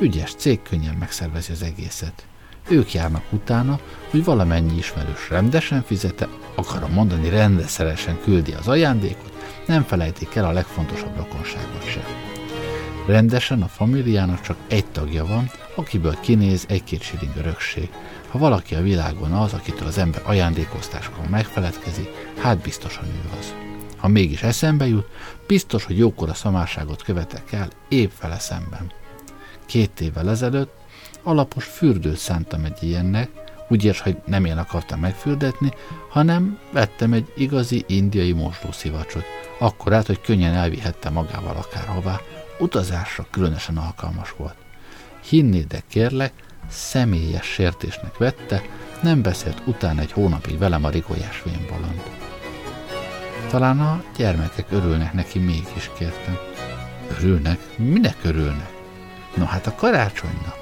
[0.00, 2.26] Ügyes cég könnyen megszervezi az egészet.
[2.68, 9.32] Ők járnak utána, hogy valamennyi ismerős rendesen fizete, akarom mondani rendeszeresen küldi az ajándékot,
[9.66, 12.04] nem felejtik el a legfontosabb rokonságot sem.
[13.06, 17.88] Rendesen a familiának csak egy tagja van, akiből kinéz egy-két siling örökség.
[18.34, 23.54] Ha valaki a világon az, akitől az ember ajándékoztáskor megfeledkezik, hát biztosan ő az.
[23.96, 25.06] Ha mégis eszembe jut,
[25.46, 28.92] biztos, hogy jókora szamárságot követek el épp vele szemben.
[29.66, 30.72] Két évvel ezelőtt
[31.22, 33.30] alapos fürdőt szántam egy ilyennek,
[33.68, 35.72] úgy érs, hogy nem én akartam megfürdetni,
[36.08, 39.24] hanem vettem egy igazi indiai mosdószivacsot,
[39.58, 42.20] akkorát, hogy könnyen elvihette magával akárhová,
[42.58, 44.56] utazásra különösen alkalmas volt.
[45.22, 46.32] Hinni, de kérlek,
[46.68, 48.62] személyes sértésnek vette,
[49.02, 52.02] nem beszélt utána egy hónapig velem a rigolyás vénbaland.
[53.50, 56.38] Talán a gyermekek örülnek neki mégis, kértem.
[57.18, 57.58] Örülnek?
[57.76, 58.70] Minek örülnek?
[59.34, 60.56] No hát a karácsonynak.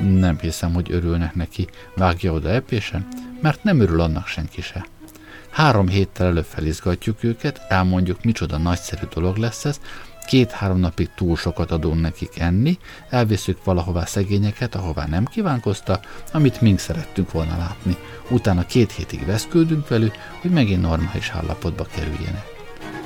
[0.00, 3.08] Nem hiszem, hogy örülnek neki, vágja oda epésen,
[3.40, 4.86] mert nem örül annak senki se.
[5.50, 9.80] Három héttel előbb felizgatjuk őket, elmondjuk, micsoda nagyszerű dolog lesz ez,
[10.24, 12.78] két-három napig túl sokat adunk nekik enni,
[13.10, 16.00] elviszük valahová szegényeket, ahová nem kívánkozta,
[16.32, 17.96] amit mink szerettünk volna látni.
[18.30, 22.44] Utána két hétig veszkődünk velük, hogy megint normális állapotba kerüljenek.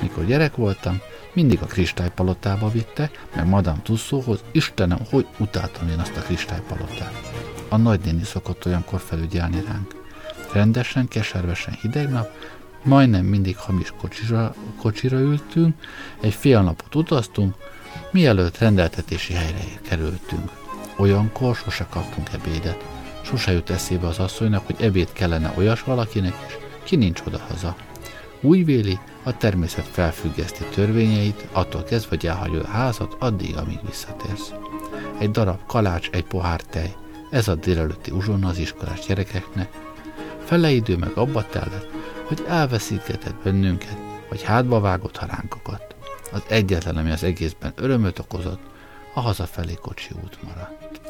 [0.01, 1.01] Mikor gyerek voltam,
[1.33, 7.13] mindig a kristálypalotába vitte, meg Madame Tussaudshoz, Istenem, hogy utáltam én azt a kristálypalotát.
[7.69, 9.95] A nagynéni szokott olyankor felügyelni ránk.
[10.51, 12.29] Rendesen, keservesen hideg nap,
[12.87, 15.75] majdnem mindig hamis kocsira, kocsira ültünk,
[16.21, 17.55] egy fél napot utaztunk,
[18.11, 20.51] mielőtt rendeltetési helyre kerültünk.
[20.97, 22.83] Olyankor sose kaptunk ebédet.
[23.21, 27.75] Sose jut eszébe az asszonynak, hogy ebéd kellene olyas valakinek is, ki nincs oda-haza.
[28.41, 34.53] Úgy véli, a természet felfüggeszti törvényeit, attól kezdve, hogy elhagyod a házat, addig, amíg visszatérsz.
[35.17, 36.95] Egy darab kalács, egy pohár tej,
[37.31, 39.69] ez a délelőtti uzsonna az iskolás gyerekeknek.
[40.43, 41.96] Fele idő meg abba tellett,
[42.27, 43.97] hogy elveszítgetett bennünket,
[44.29, 45.95] vagy hátba vágott haránkokat.
[46.31, 48.61] Az egyetlen, ami az egészben örömöt okozott,
[49.13, 51.01] a hazafelé kocsi út maradt.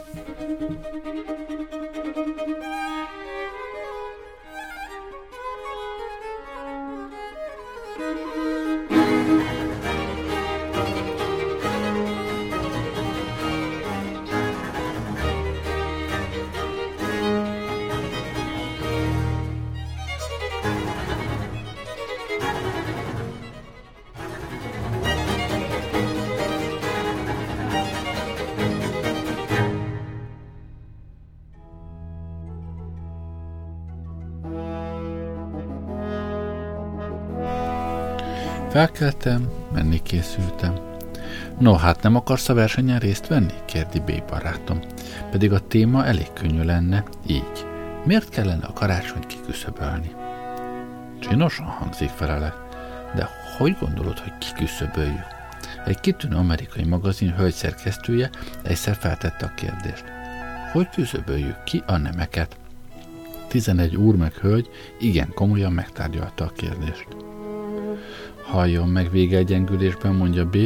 [38.78, 40.74] Felkeltem, menni készültem.
[41.60, 43.54] No, hát nem akarsz a versenyen részt venni?
[43.66, 44.80] kérdi B barátom.
[45.32, 47.66] Pedig a téma elég könnyű lenne, így.
[48.06, 50.12] Miért kellene a karácsonyt kiküszöbölni?
[51.20, 52.54] Csinosan hangzik felele,
[53.16, 55.26] de hogy gondolod, hogy kiküszöböljük?
[55.86, 58.30] Egy kitűnő amerikai magazin hölgyszerkesztője
[58.64, 60.04] egyszer feltette a kérdést.
[60.72, 62.58] Hogy küszöböljük ki a nemeket?
[63.48, 67.27] 11 úr meg hölgy igen komolyan megtárgyalta a kérdést.
[68.48, 70.58] Halljon meg vége egyengülésben, mondja B.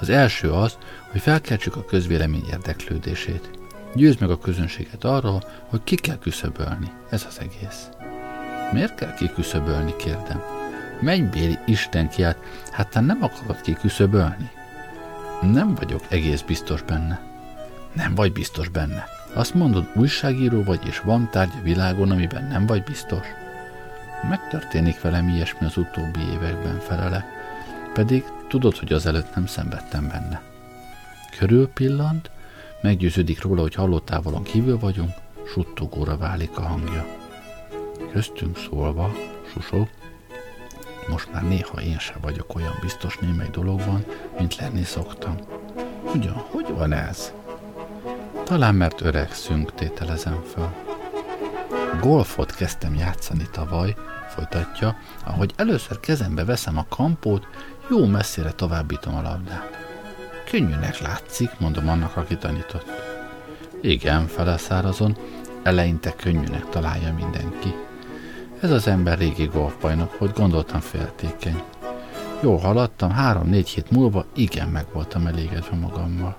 [0.00, 0.78] Az első az,
[1.10, 3.50] hogy felkeltsük a közvélemény érdeklődését.
[3.94, 6.92] Győzd meg a közönséget arról, hogy ki kell küszöbölni.
[7.10, 7.88] Ez az egész.
[8.72, 10.42] Miért kell kiküszöbölni, kérdem.
[11.00, 12.38] Mennybéli Isten kiált,
[12.70, 14.50] hát te nem akarod kiküszöbölni?
[15.42, 17.20] Nem vagyok egész biztos benne.
[17.92, 19.04] Nem vagy biztos benne.
[19.32, 23.26] Azt mondod, újságíró vagy, és van tárgy a világon, amiben nem vagy biztos?
[24.28, 27.24] Megtörténik velem ilyesmi az utóbbi években felele,
[27.92, 30.42] pedig tudod, hogy azelőtt nem szenvedtem benne.
[31.38, 32.30] Körül pillant,
[32.80, 35.12] meggyőződik róla, hogy hallótávolon kívül vagyunk,
[35.52, 37.06] suttogóra válik a hangja.
[38.12, 39.12] Köztünk szólva,
[39.52, 39.88] susog,
[41.08, 44.04] most már néha én sem vagyok olyan biztos némely dologban,
[44.38, 45.36] mint lenni szoktam.
[46.14, 47.32] Ugyan, hogy van ez?
[48.44, 50.85] Talán mert öregszünk, tételezem föl.
[52.00, 53.94] Golfot kezdtem játszani tavaly,
[54.28, 57.46] folytatja, ahogy először kezembe veszem a kampót,
[57.90, 59.70] jó messzire továbbítom a labdát.
[60.50, 62.90] Könnyűnek látszik, mondom annak, aki tanított.
[63.80, 65.16] Igen, feleszárazon,
[65.62, 67.74] eleinte könnyűnek találja mindenki.
[68.60, 71.62] Ez az ember régi golfbajnok volt, gondoltam féltékeny.
[72.42, 76.36] Jó haladtam, három-négy hét múlva igen meg voltam elégedve magammal.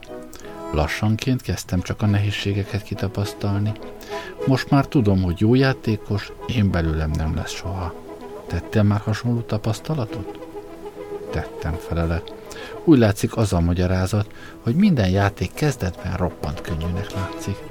[0.71, 3.71] Lassanként kezdtem csak a nehézségeket kitapasztalni.
[4.47, 7.93] Most már tudom, hogy jó játékos, én belőlem nem lesz soha.
[8.47, 10.39] Tettél már hasonló tapasztalatot?
[11.31, 12.21] Tettem felele.
[12.83, 14.33] Úgy látszik az a magyarázat,
[14.63, 17.66] hogy minden játék kezdetben roppant könnyűnek látszik.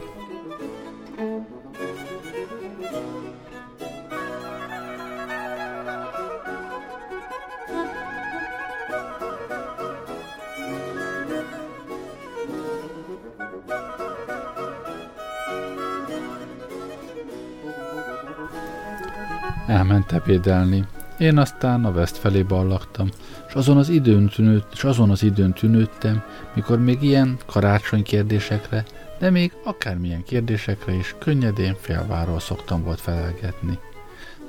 [19.87, 20.85] Elment ebédelni.
[21.19, 23.09] Én aztán a West felé ballaktam,
[23.49, 26.23] és azon az időn, tűnőt, és azon az időn tűnődtem,
[26.55, 28.85] mikor még ilyen karácsony kérdésekre,
[29.19, 33.79] de még akármilyen kérdésekre is könnyedén félváról szoktam volt felelgetni.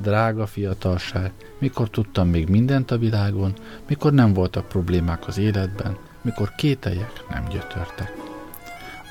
[0.02, 3.54] Drága fiatalság, mikor tudtam még mindent a világon,
[3.88, 8.14] mikor nem voltak problémák az életben, mikor kételjek nem gyötörtek.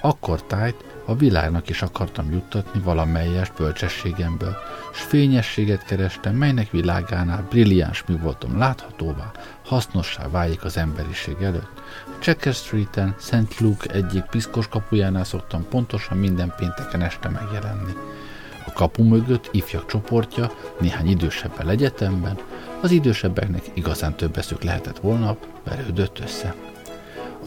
[0.01, 4.57] Akkor tájt a világnak is akartam juttatni valamelyes bölcsességemből,
[4.93, 9.31] s fényességet kerestem, melynek világánál brilliáns mi voltam láthatóvá,
[9.65, 11.83] hasznossá válik az emberiség előtt.
[12.07, 13.61] A Checker Street-en, St.
[13.61, 17.93] Luke egyik piszkos kapujánál szoktam pontosan minden pénteken este megjelenni.
[18.67, 22.39] A kapu mögött ifjak csoportja, néhány idősebben egyetemben,
[22.81, 26.55] az idősebbeknek igazán több eszük lehetett volna, verődött össze.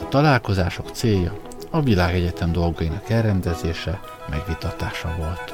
[0.01, 5.53] A találkozások célja a világegyetem dolgainak elrendezése, megvitatása volt.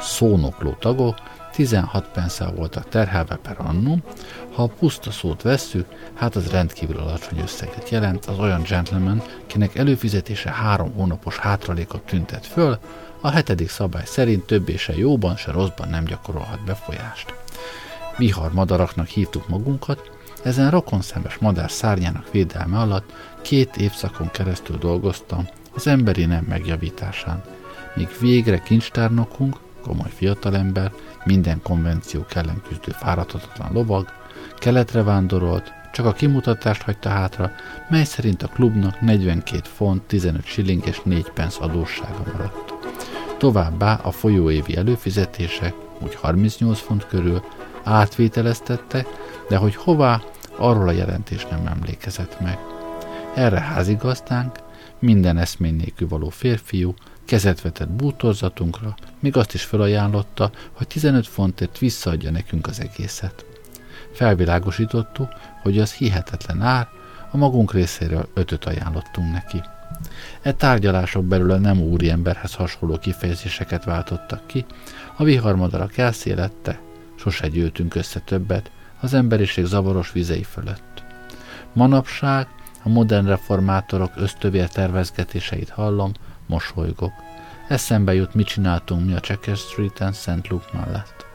[0.00, 1.16] Szónokló tagok
[1.52, 4.02] 16 penszel voltak terhelve per annum,
[4.52, 9.76] ha a puszta szót vesszük, hát az rendkívül alacsony összeget jelent az olyan gentleman, kinek
[9.76, 12.78] előfizetése három hónapos hátralékot tüntet föl,
[13.20, 17.34] a hetedik szabály szerint többé se jóban, se rosszban nem gyakorolhat befolyást.
[18.16, 20.10] Vihar madaraknak hívtuk magunkat,
[20.42, 23.12] ezen rokonszemes madár szárnyának védelme alatt
[23.46, 27.42] két évszakon keresztül dolgoztam az emberi nem megjavításán,
[27.94, 30.92] míg végre kincstárnokunk, komoly fiatalember,
[31.24, 34.08] minden konvenció ellen küzdő fáradhatatlan lovag,
[34.58, 37.50] keletre vándorolt, csak a kimutatást hagyta hátra,
[37.88, 42.74] mely szerint a klubnak 42 font, 15 shilling és 4 pence adóssága maradt.
[43.38, 47.42] Továbbá a folyóévi előfizetések, úgy 38 font körül,
[47.84, 49.06] átvételeztettek,
[49.48, 50.20] de hogy hová,
[50.56, 52.58] arról a jelentés nem emlékezett meg.
[53.36, 54.58] Erre házigazdánk,
[54.98, 56.94] minden eszmény nélkül való férfiú,
[57.24, 63.44] kezet vetett bútorzatunkra, még azt is felajánlotta, hogy 15 fontért visszaadja nekünk az egészet.
[64.12, 65.28] Felvilágosítottuk,
[65.62, 66.88] hogy az hihetetlen ár,
[67.30, 69.62] a magunk részéről ötöt ajánlottunk neki.
[70.42, 74.64] E tárgyalások belül a nem úri emberhez hasonló kifejezéseket váltottak ki,
[75.16, 76.80] a viharmadarak elszélette,
[77.14, 81.02] sose gyűltünk össze többet, az emberiség zavaros vizei fölött.
[81.72, 82.46] Manapság
[82.86, 86.12] a modern reformátorok ösztövér tervezgetéseit hallom,
[86.46, 87.12] mosolygok.
[87.68, 90.48] Eszembe jut, mit csináltunk mi a Checker Street-en St.
[90.48, 91.26] Luke mellett.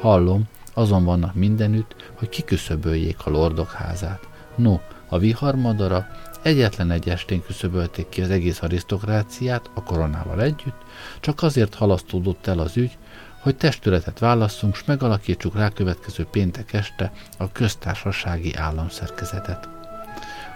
[0.00, 4.28] Hallom, azon vannak mindenütt, hogy kiküszöböljék a lordok házát.
[4.54, 4.78] No,
[5.08, 6.06] A viharmadara
[6.42, 10.82] egyetlen egy estén küszöbölték ki az egész arisztokráciát a koronával együtt,
[11.20, 12.98] csak azért halasztódott el az ügy,
[13.40, 19.83] hogy testületet válasszunk, s megalakítsuk rá következő péntek este a köztársasági államszerkezetet.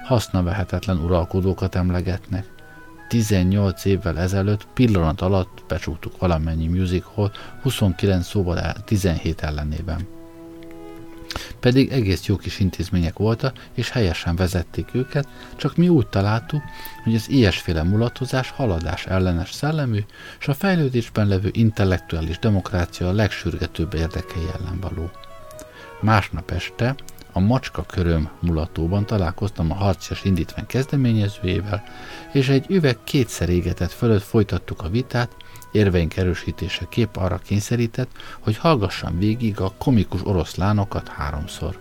[0.08, 2.44] Hasznavehetetlen uralkodókat emlegetnek.
[3.08, 7.30] 18 évvel ezelőtt pillanat alatt becsuktuk valamennyi music hall
[7.62, 10.06] 29 szóval 17 ellenében.
[11.60, 16.62] Pedig egész jó kis intézmények voltak, és helyesen vezették őket, csak mi úgy találtuk,
[17.04, 20.04] hogy az ilyesféle mulatozás haladás ellenes szellemű,
[20.40, 25.10] és a fejlődésben levő intellektuális demokrácia a legsürgetőbb érdekei ellen való.
[26.00, 26.94] Másnap este
[27.32, 31.84] a Macska Köröm mulatóban találkoztam a harcias indítvány kezdeményezőjével,
[32.32, 35.36] és egy üveg kétszer égetett fölött folytattuk a vitát,
[35.72, 38.10] érveink erősítése kép arra kényszerített,
[38.40, 41.78] hogy hallgassam végig a komikus oroszlánokat háromszor.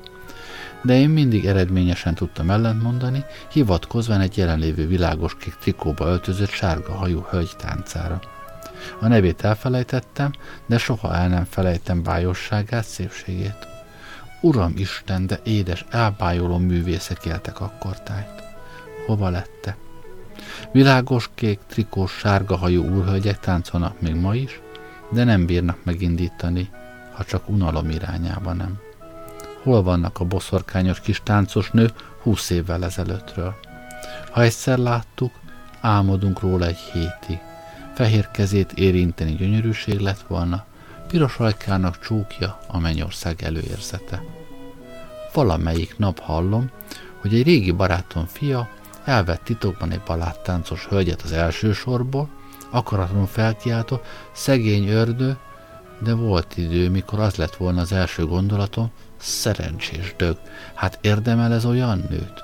[0.81, 7.25] De én mindig eredményesen tudtam ellentmondani, hivatkozva egy jelenlévő világos kék trikóba öltözött sárga hajú
[7.29, 8.19] hölgy táncára.
[8.99, 10.31] A nevét elfelejtettem,
[10.65, 13.76] de soha el nem felejtem bájosságát, szépségét.
[14.41, 18.43] Uram Isten, de édes, elbájoló művészek éltek akkor tájt.
[19.05, 19.77] Hova lette?
[20.71, 24.61] Világos kék, trikós, sárga hajú úrhölgyek táncolnak még ma is,
[25.09, 26.69] de nem bírnak megindítani,
[27.13, 28.79] ha csak unalom irányába nem.
[29.63, 33.55] Hol vannak a boszorkányos kis táncos nő húsz évvel ezelőttről?
[34.31, 35.31] Ha egyszer láttuk,
[35.81, 37.39] álmodunk róla egy hétig.
[37.93, 40.65] Fehér kezét érinteni gyönyörűség lett volna,
[41.07, 44.23] piros ajkának csúkja a mennyország előérzete.
[45.33, 46.69] Valamelyik nap hallom,
[47.19, 48.69] hogy egy régi barátom fia
[49.03, 52.29] elvett titokban egy baláttáncos hölgyet az első sorból,
[52.69, 54.01] akaratlanul felkiáltó,
[54.31, 55.37] szegény ördő,
[55.99, 60.37] de volt idő, mikor az lett volna az első gondolatom, szerencsés dög,
[60.73, 62.43] hát érdemel ez olyan nőt?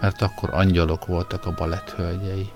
[0.00, 2.48] Mert akkor angyalok voltak a balett hölgyei.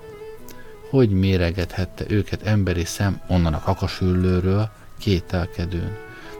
[0.89, 4.69] Hogy méregethette őket emberi szem onnan a kakasüllőről,
[5.03, 5.97] kételkedőn.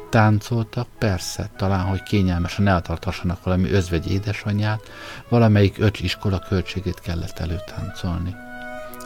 [0.10, 4.82] Táncoltak, persze, talán, hogy kényelmesen eltartassanak valami özvegy édesanyját,
[5.30, 8.36] valamelyik öcs iskola költségét kellett előtáncolni.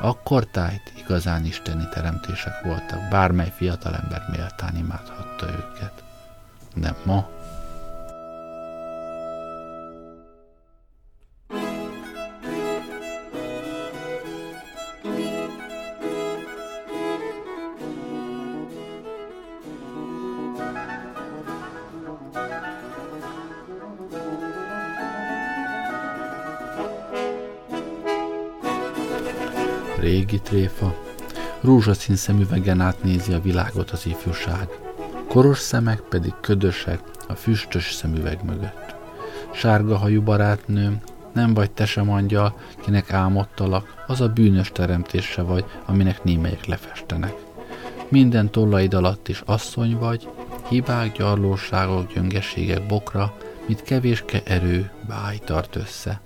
[0.02, 6.04] Akkor tájt igazán isteni teremtések voltak, bármely fiatalember méltán imádhatta őket.
[6.76, 7.30] De ma
[30.28, 30.96] régi tréfa,
[31.62, 34.68] rózsaszín szemüvegen átnézi a világot az ifjúság,
[35.28, 38.96] koros szemek pedig ködösek a füstös szemüveg mögött.
[39.54, 41.02] Sárga hajú barátnőm,
[41.34, 47.34] nem vagy te sem angyal, kinek álmodtalak, az a bűnös teremtése vagy, aminek némelyek lefestenek.
[48.10, 50.30] Minden tollaid alatt is asszony vagy,
[50.70, 56.22] hibák, gyarlóságok, gyöngeségek bokra, mit kevéske erő, báj tart össze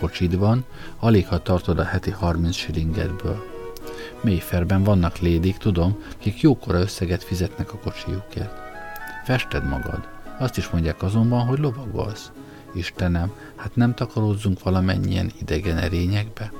[0.00, 0.64] kocsid van,
[0.98, 3.44] alig ha tartod a heti 30 shillingedből.
[4.20, 8.52] Mélyferben vannak lédik, tudom, kik jókora összeget fizetnek a kocsijukért.
[9.24, 10.08] Fested magad.
[10.38, 12.30] Azt is mondják azonban, hogy lovagolsz.
[12.74, 16.52] Istenem, hát nem takarózzunk valamennyien idegen erényekbe?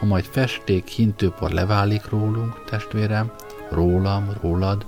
[0.00, 3.32] Ha majd festék, hintőpor leválik rólunk, testvérem,
[3.70, 4.86] rólam, rólad,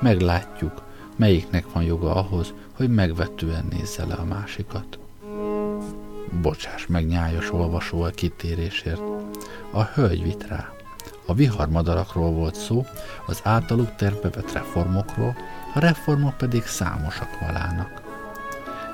[0.00, 0.82] meglátjuk,
[1.16, 4.99] melyiknek van joga ahhoz, hogy megvetően nézze le a másikat.
[6.30, 9.02] Bocsáss meg nyájas olvasó a kitérésért.
[9.70, 10.72] A hölgy vit rá.
[11.26, 12.86] A viharmadarakról volt szó,
[13.26, 15.36] az általuk tervbe reformokról,
[15.74, 18.02] a reformok pedig számosak valának.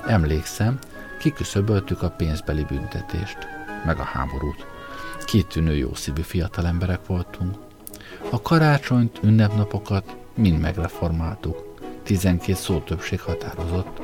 [0.07, 0.79] Emlékszem,
[1.19, 3.37] kiküszöböltük a pénzbeli büntetést,
[3.85, 4.65] meg a háborút.
[5.25, 7.55] Kitűnő jó szívű fiatal emberek voltunk.
[8.29, 11.66] A karácsonyt, ünnepnapokat mind megreformáltuk.
[12.07, 14.01] 12 szótöbbség határozott.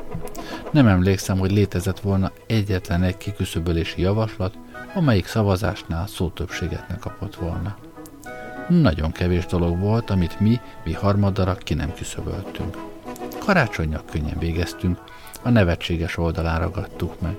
[0.70, 4.54] Nem emlékszem, hogy létezett volna egyetlen egy kiküszöbölési javaslat,
[4.94, 7.76] amelyik szavazásnál szótöbbséget ne kapott volna.
[8.68, 12.76] Nagyon kevés dolog volt, amit mi, mi harmadarak ki nem küszöböltünk.
[13.38, 14.98] Karácsonyak könnyen végeztünk,
[15.42, 17.36] a nevetséges oldalán ragadtuk meg.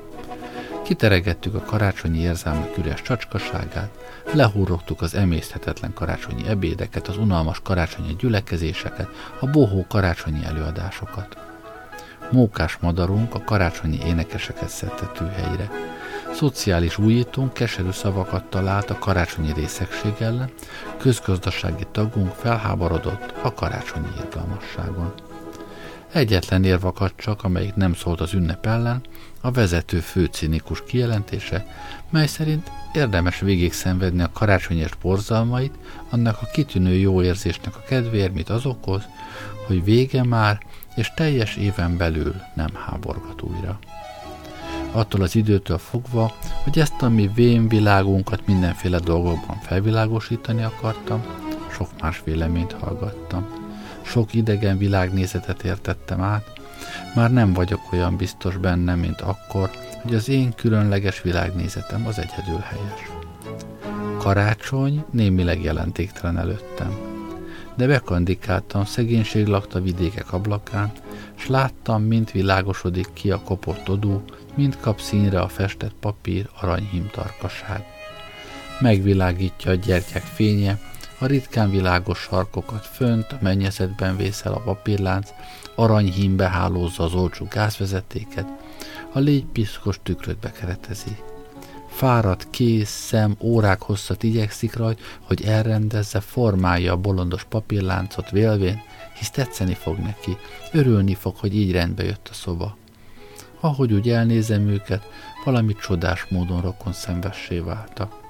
[0.86, 3.90] Kiteregettük a karácsonyi érzelmek üres csacskaságát,
[4.34, 9.10] lehúrogtuk az emészthetetlen karácsonyi ebédeket, az unalmas karácsonyi gyülekezéseket,
[9.40, 11.38] a bohó karácsonyi előadásokat.
[12.32, 15.70] Mókás madarunk a karácsonyi énekeseket szedte tűhelyre.
[16.34, 20.50] Szociális újítónk keserű szavakat talált a karácsonyi részegség ellen,
[20.98, 25.14] közgazdasági tagunk felháborodott a karácsonyi irgalmasságon.
[26.16, 29.02] Egyetlen érv akadt csak, amelyik nem szólt az ünnep ellen,
[29.42, 31.66] a vezető főcinikus kijelentése,
[32.10, 35.74] mely szerint érdemes végig szenvedni a karácsonyos borzalmait,
[36.10, 39.02] annak a kitűnő jó érzésnek a kedvéért, mit az okoz,
[39.68, 40.60] hogy vége már,
[40.96, 43.80] és teljes éven belül nem háborgat újra.
[44.92, 51.24] Attól az időtől fogva, hogy ezt a mi vén világunkat mindenféle dolgokban felvilágosítani akartam,
[51.72, 53.65] sok más véleményt hallgattam.
[54.06, 56.52] Sok idegen világnézetet értettem át,
[57.16, 59.70] már nem vagyok olyan biztos benne, mint akkor,
[60.02, 63.12] hogy az én különleges világnézetem az egyedül helyes.
[64.18, 66.98] Karácsony némileg jelentéktelen előttem,
[67.76, 70.92] de bekandikáltam szegénység lakta vidékek ablakán,
[71.36, 74.24] s láttam, mint világosodik ki a kopott odú,
[74.56, 77.84] mint kap színre a festett papír aranyhím tarkaság.
[78.80, 80.80] Megvilágítja a gyertyák fénye,
[81.20, 85.30] a ritkán világos sarkokat fönt, a mennyezetben vészel a papírlánc,
[85.76, 88.48] aranyhímbe hálózza az olcsó gázvezetéket,
[89.14, 91.18] a légy piszkos tükröt bekeretezi.
[91.88, 98.82] Fáradt kéz, szem, órák hosszat igyekszik rajt, hogy elrendezze, formálja a bolondos papírláncot vélvén,
[99.18, 100.38] hisz tetszeni fog neki,
[100.72, 102.78] örülni fog, hogy így rendbe jött a szoba.
[103.60, 105.10] Ahogy úgy elnézem őket,
[105.44, 108.25] valami csodás módon rokon szembessé váltak.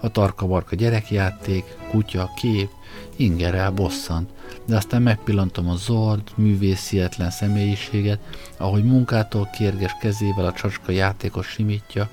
[0.00, 2.70] A tarka-barka gyerekjáték, kutya, kép,
[3.16, 4.30] ingerel, bosszant,
[4.66, 8.20] de aztán megpillantom a zord, művészietlen személyiséget,
[8.56, 12.10] ahogy munkától kérges kezével a csacska játékos simítja,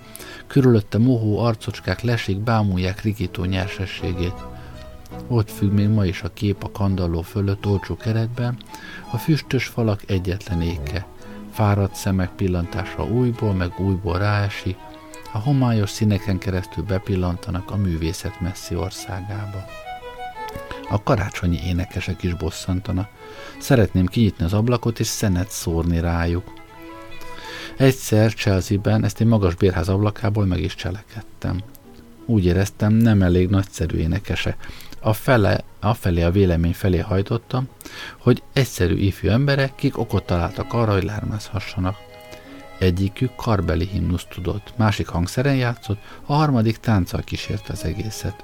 [0.47, 4.43] körülötte mohó arcocskák lesik, bámulják rikító nyersességét.
[5.27, 8.57] Ott függ még ma is a kép a kandalló fölött olcsó keretben,
[9.11, 11.05] a füstös falak egyetlen éke.
[11.51, 14.77] Fáradt szemek pillantása újból meg újból ráesik,
[15.31, 19.65] a homályos színeken keresztül bepillantanak a művészet messzi országába.
[20.89, 23.07] A karácsonyi énekesek is bosszantana.
[23.59, 26.53] Szeretném kinyitni az ablakot és szenet szórni rájuk.
[27.77, 31.61] Egyszer Chelsea-ben ezt egy magas bérház ablakából meg is cselekedtem.
[32.25, 34.57] Úgy éreztem, nem elég nagyszerű énekese.
[34.99, 37.67] A fele, a felé a vélemény felé hajtottam,
[38.17, 42.06] hogy egyszerű ifjú emberek, kik okot találtak arra, hogy lármázhassanak.
[42.79, 48.43] Egyikük karbeli himnusz tudott, másik hangszeren játszott, a harmadik tánccal kísérte az egészet.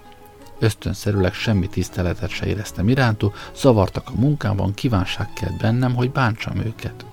[0.60, 7.06] Ösztönszerűleg semmi tiszteletet se éreztem irántú, zavartak a munkámban, kívánság kelt bennem, hogy bántsam őket.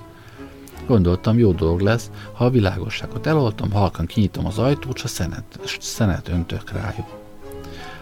[0.86, 5.60] Gondoltam, jó dolog lesz, ha a világosságot eloltom, halkan kinyitom az ajtót, s a szenet,
[5.80, 7.18] szenet öntök rájuk.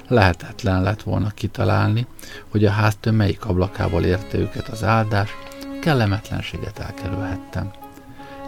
[0.09, 2.07] Lehetetlen lett volna kitalálni,
[2.49, 5.31] hogy a háztől melyik ablakával érte őket az áldás,
[5.81, 7.71] kellemetlenséget elkerülhettem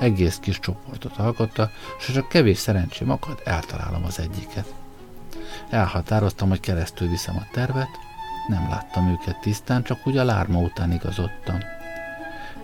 [0.01, 4.75] egész kis csoportot alkotta, és csak kevés szerencsém akad, eltalálom az egyiket.
[5.71, 7.89] Elhatároztam, hogy keresztül viszem a tervet,
[8.49, 11.59] nem láttam őket tisztán, csak úgy a lárma után igazodtam.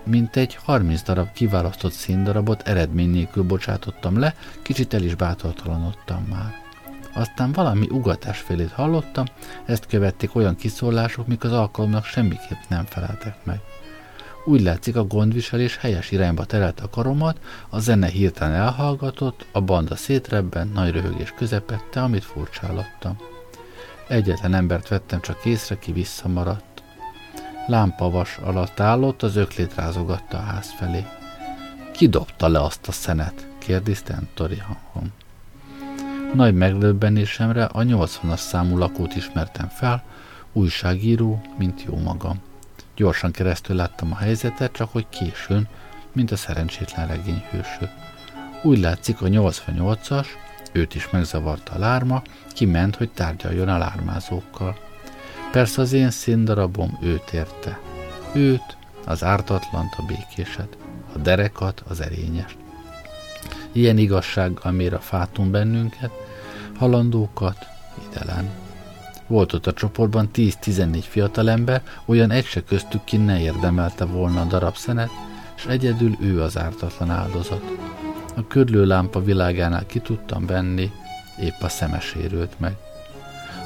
[0.05, 6.65] Mint egy 30 darab kiválasztott színdarabot eredmény nélkül bocsátottam le, kicsit el is bátortalanodtam már.
[7.15, 9.25] Aztán valami ugatás félét hallottam,
[9.65, 13.61] ezt követték olyan kiszólások, mik az alkalomnak semmiképp nem feleltek meg.
[14.49, 19.97] Úgy látszik, a gondviselés helyes irányba terelte a karomat, a zene hirtelen elhallgatott, a banda
[19.97, 23.17] szétrebben, nagy röhögés közepette, amit furcsálottam.
[24.09, 26.83] Egyetlen embert vettem csak észre, ki visszamaradt.
[27.67, 31.05] Lámpavas alatt állott, az öklét rázogatta a ház felé.
[31.93, 33.49] Ki dobta le azt a szenet?
[33.59, 35.13] kérdezte Antori hangon.
[36.35, 40.03] Nagy megdöbbenésemre a 80-as számú lakót ismertem fel,
[40.53, 42.46] újságíró, mint jó magam.
[42.97, 45.69] Gyorsan keresztül láttam a helyzetet, csak hogy későn,
[46.13, 47.91] mint a szerencsétlen regényhősök.
[48.63, 50.27] Úgy látszik, a 88-as,
[50.73, 54.79] őt is megzavarta a lárma, kiment, hogy tárgyaljon a lármázókkal.
[55.53, 57.79] Persze az én színdarabom őt érte.
[58.33, 60.77] Őt, az ártatlant, a békéset,
[61.15, 62.57] a derekat, az erényest.
[63.73, 66.11] Ilyen igazsággal mér a fátum bennünket,
[66.79, 67.67] halandókat,
[68.11, 68.66] idelen.
[69.27, 74.45] Volt ott a csoportban 10-14 fiatalember, olyan egy se köztük ki ne érdemelte volna a
[74.45, 75.11] darab szenet,
[75.57, 77.63] és egyedül ő az ártatlan áldozat.
[78.37, 80.91] A körlő lámpa világánál ki tudtam benni,
[81.41, 82.77] épp a szeme sérült meg.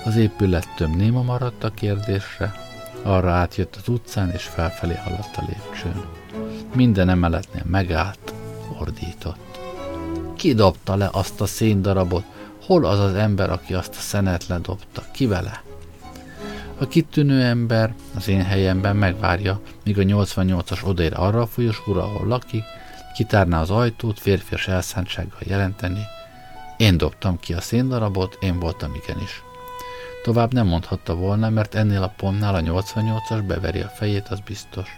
[0.05, 2.55] Az épület több néma maradt a kérdésre,
[3.03, 6.05] arra átjött az utcán, és felfelé haladt a lépcsőn.
[6.75, 8.35] Minden emeletnél megállt,
[8.79, 9.59] ordított.
[10.37, 10.55] Ki
[10.85, 12.25] le azt a széndarabot,
[12.71, 15.05] Hol az az ember, aki azt a szenet ledobta?
[15.13, 15.63] Ki vele?
[16.79, 22.27] A kitűnő ember az én helyemben megvárja, míg a 88-as odér arra a folyosóra, ahol
[22.27, 22.63] lakik,
[23.15, 26.01] kitárná az ajtót, férfias elszántsággal jelenteni.
[26.77, 29.43] Én dobtam ki a széndarabot, én voltam igenis.
[30.23, 34.89] Tovább nem mondhatta volna, mert ennél a pontnál a 88-as beveri a fejét, az biztos.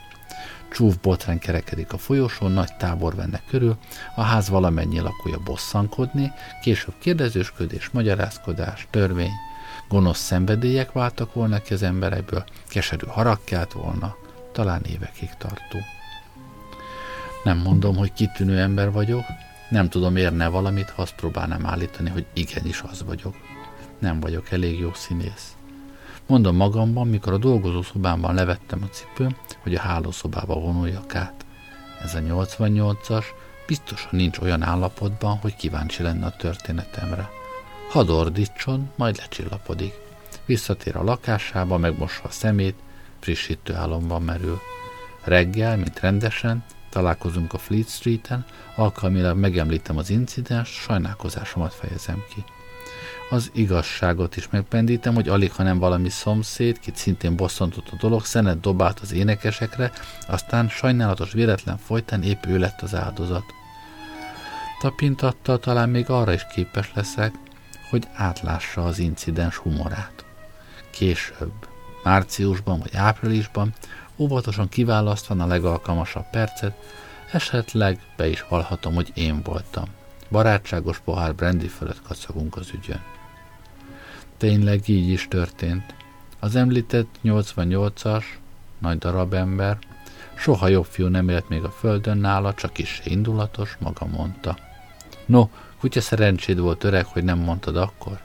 [0.73, 3.77] Csúf botrány kerekedik a folyosón, nagy tábor venne körül,
[4.17, 9.33] a ház valamennyi lakója bosszankodni, később kérdezősködés, magyarázkodás, törvény,
[9.89, 13.39] gonosz szenvedélyek váltak volna ki az emberekből, keserű harag
[13.75, 14.17] volna,
[14.53, 15.79] talán évekig tartó.
[17.45, 19.25] Nem mondom, hogy kitűnő ember vagyok,
[19.71, 23.35] nem tudom érne valamit, ha azt próbálnám állítani, hogy igenis az vagyok.
[23.99, 25.57] Nem vagyok elég jó színész.
[26.27, 31.45] Mondom magamban, mikor a dolgozószobámban levettem a cipőm, hogy a hálószobába vonuljak át.
[32.03, 33.25] Ez a 88-as
[33.67, 37.31] biztosan nincs olyan állapotban, hogy kíváncsi lenne a történetemre.
[37.91, 39.95] Hadd ordítson, majd lecsillapodik.
[40.45, 42.75] Visszatér a lakásába, megmossa a szemét,
[43.21, 44.61] frissítő álomban merül.
[45.25, 48.45] Reggel, mint rendesen, találkozunk a Fleet Street-en,
[48.75, 52.45] alkalmilag megemlítem az incidens, sajnálkozásomat fejezem ki.
[53.33, 58.25] Az igazságot is megpendítem, hogy alig, ha nem valami szomszéd, kit szintén bosszantott a dolog,
[58.25, 59.93] szenet dobált az énekesekre,
[60.29, 63.45] aztán sajnálatos véletlen folytán épp ő lett az áldozat.
[64.81, 67.35] Tapintattal talán még arra is képes leszek,
[67.91, 70.25] hogy átlássa az incidens humorát.
[70.91, 71.53] Később,
[72.03, 73.73] márciusban vagy áprilisban,
[74.17, 76.77] óvatosan kiválasztva a legalkalmasabb percet,
[77.31, 79.85] esetleg be is valhatom, hogy én voltam.
[80.31, 83.01] Barátságos pohár brandy fölött kacagunk az ügyön.
[84.43, 85.95] Tényleg így is történt.
[86.41, 88.25] Az említett 88-as,
[88.79, 89.79] nagy darab ember,
[90.35, 94.57] soha jobb fiú nem élt még a földön nála, csak is indulatos, maga mondta.
[95.27, 95.49] No,
[95.81, 98.21] kutya szerencséd volt öreg, hogy nem mondtad akkor?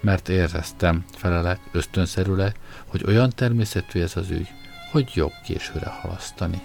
[0.00, 4.48] Mert éreztem, felelek, ösztönszerűleg, hogy olyan természetű ez az ügy,
[4.90, 6.62] hogy jobb későre halasztani.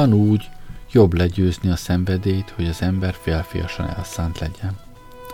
[0.00, 0.48] Van úgy,
[0.92, 4.78] jobb legyőzni a szenvedélyt, hogy az ember félfiasan elszánt legyen.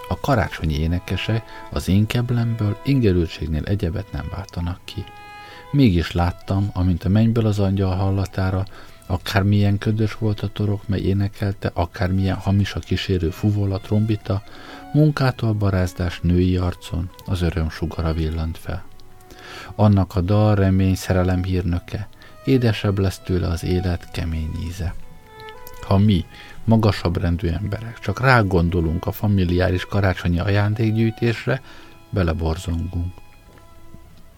[0.09, 5.05] A karácsonyi énekesek az én keblemből ingerültségnél egyebet nem váltanak ki.
[5.71, 8.65] Mégis láttam, amint a mennyből az angyal hallatára,
[9.07, 14.43] akármilyen ködös volt a torok, mely énekelte, akármilyen hamis a kísérő fuvola, trombita,
[14.93, 18.85] munkától barázdás női arcon az öröm sugara villant fel.
[19.75, 22.09] Annak a dal remény szerelem hírnöke,
[22.47, 24.95] édesebb lesz tőle az élet kemény íze.
[25.87, 26.25] Ha mi,
[26.65, 31.63] magasabb rendű emberek, csak rá gondolunk a familiáris karácsonyi ajándékgyűjtésre,
[32.11, 33.15] beleborzongunk.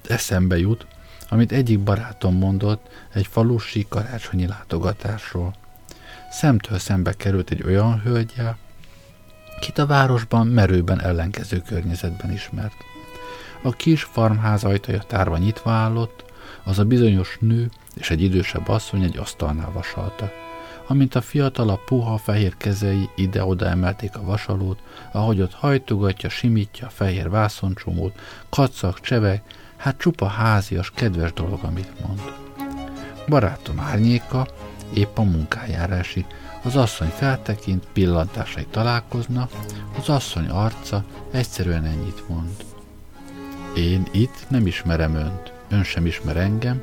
[0.09, 0.87] Eszembe jut,
[1.29, 5.55] amit egyik barátom mondott egy falusi karácsonyi látogatásról.
[6.31, 8.59] Szemtől szembe került egy olyan hölgyel,
[9.61, 12.75] kit a városban merőben ellenkező környezetben ismert.
[13.63, 16.25] A kis farmház ajtaja tárva nyitva állott,
[16.65, 20.31] az a bizonyos nő és egy idősebb asszony egy asztalnál vasalta.
[20.87, 24.79] Amint a fiatal a puha fehér kezei ide-oda emelték a vasalót,
[25.13, 28.19] ahogy ott hajtogatja, simítja a fehér vászoncsomót,
[28.49, 29.43] kacak, cseveg,
[29.77, 32.21] hát csupa házias, kedves dolog, amit mond.
[33.29, 34.47] Barátom árnyéka
[34.95, 36.27] épp a munkájára esik,
[36.63, 39.51] az asszony feltekint, pillantásai találkoznak,
[39.99, 42.65] az asszony arca egyszerűen ennyit mond.
[43.77, 46.83] Én itt nem ismerem önt, ön sem ismer engem,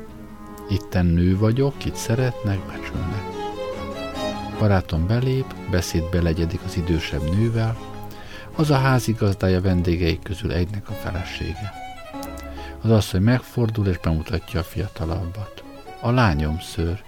[0.68, 3.24] Itten nő vagyok, kit szeretnek, becsülnek.
[4.58, 7.76] Barátom belép, beszédbe legyedik az idősebb nővel,
[8.56, 11.72] az a házigazdája vendégeik közül egynek a felesége.
[12.80, 15.64] Az asszony megfordul és bemutatja a fiatalabbat.
[16.00, 17.02] A lányom szőr,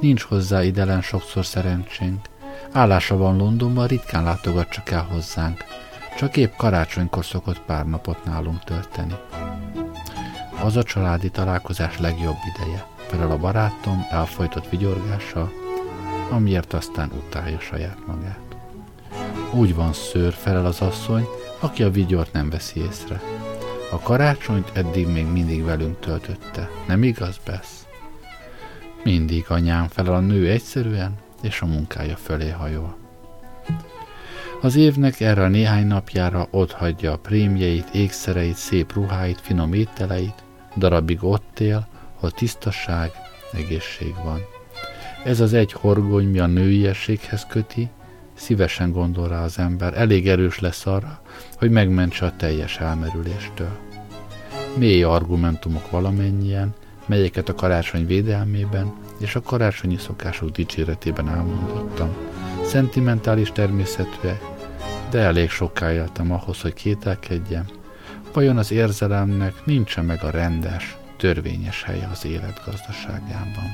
[0.00, 2.26] nincs hozzá idelen sokszor szerencsénk,
[2.72, 5.64] állása van Londonban, ritkán látogat csak el hozzánk,
[6.16, 9.14] csak épp karácsonykor szokott pár napot nálunk tölteni.
[10.62, 15.52] Az a családi találkozás legjobb ideje felel a barátom elfolytott vigyorgással,
[16.30, 18.56] amiért aztán utálja saját magát.
[19.52, 21.26] Úgy van szőr, felel az asszony,
[21.60, 23.20] aki a vigyort nem veszi észre.
[23.92, 27.86] A karácsonyt eddig még mindig velünk töltötte, nem igaz, Besz?
[29.04, 32.96] Mindig anyám felel a nő egyszerűen, és a munkája fölé hajol.
[34.60, 40.44] Az évnek erre a néhány napjára ott hagyja a prémjeit, ékszereit, szép ruháit, finom ételeit,
[40.76, 41.88] darabig ott él,
[42.20, 43.10] ahol tisztaság,
[43.52, 44.40] egészség van.
[45.24, 47.88] Ez az egy horgony, mi a nőiességhez köti,
[48.34, 51.20] szívesen gondol rá az ember, elég erős lesz arra,
[51.56, 53.78] hogy megmentse a teljes elmerüléstől.
[54.76, 56.74] Mély argumentumok valamennyien,
[57.06, 62.16] melyeket a karácsony védelmében és a karácsonyi szokások dicséretében elmondottam,
[62.64, 64.28] Szentimentális természetű,
[65.10, 67.64] de elég soká éltem ahhoz, hogy kételkedjem,
[68.32, 73.70] vajon az érzelemnek nincsen meg a rendes, törvényes helye az élet gazdaságában.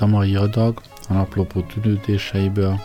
[0.00, 2.80] Volt a mai adag a naplopó tűnődéseiből.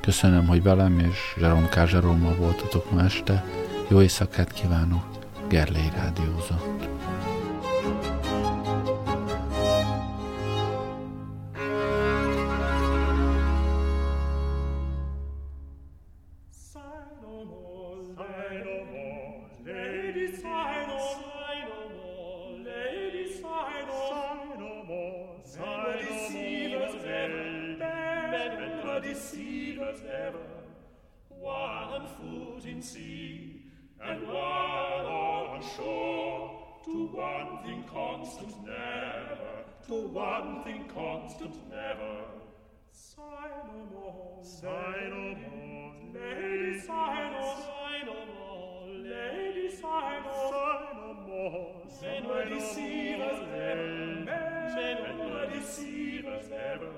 [0.00, 1.86] Köszönöm, hogy velem és Zserom K.
[1.86, 3.44] Zserommal voltatok ma este.
[3.88, 5.04] Jó éjszakát kívánok,
[5.48, 6.97] Gerlei Rádiózott.
[52.48, 56.88] deceive us receivers heaven, deceive us heaven,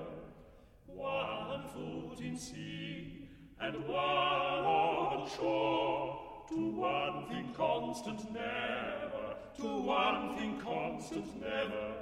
[0.85, 3.27] one foot in sea
[3.59, 11.93] and one on shore, to one thing constant never, to one thing constant never.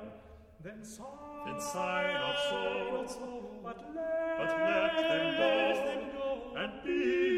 [0.64, 1.04] Then sigh,
[1.46, 7.29] then sigh not so, but let, but let them go, and be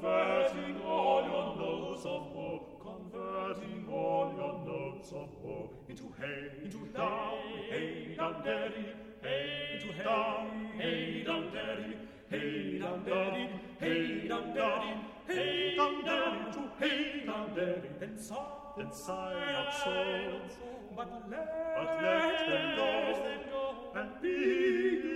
[0.00, 6.78] converting all your notes of woe, converting all your notes of woe into hay, into
[6.96, 7.36] down,
[7.68, 11.96] hay, down, derry, hay, into down, hay, down, derry,
[12.30, 14.96] hay, down, derry, hay, down, derry,
[15.26, 18.36] hay, down, derry, to hay, down, derry, then sigh,
[18.78, 20.52] then sigh out souls,
[20.96, 25.09] but let them go, and be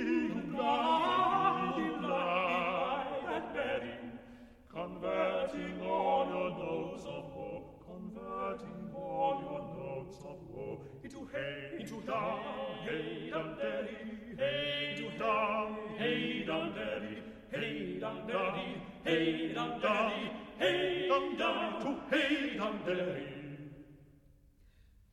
[4.94, 12.00] converting all your notes of woe, converting all your notes of woe into hey, into
[12.02, 12.40] down,
[12.84, 13.96] hey, dum, daddy,
[14.38, 21.80] hey, into down, hey, dum, daddy, hey, dum, daddy, hey, dum, daddy, hey, down, down
[21.80, 23.30] to hey, down, daddy.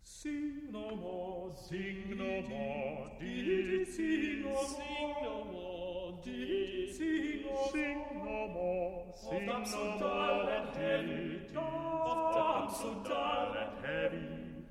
[0.03, 7.43] Sing no more, sing no more, did sing no more, sing no more, sing
[8.13, 14.65] no more, sing no more, did of damp so dull and heavy,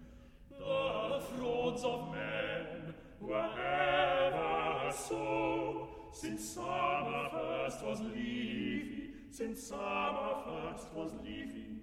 [0.50, 10.86] the frauds of men were ever so, since summer first was leafy, since summer first
[10.94, 11.80] was leafy,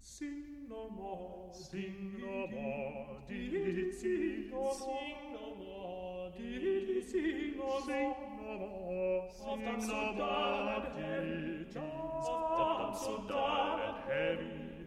[0.00, 7.80] sing no more, sing no more, did sing no sing no more, did sing no
[7.86, 14.86] sing no more, sing no more, did soft so dark and heavy,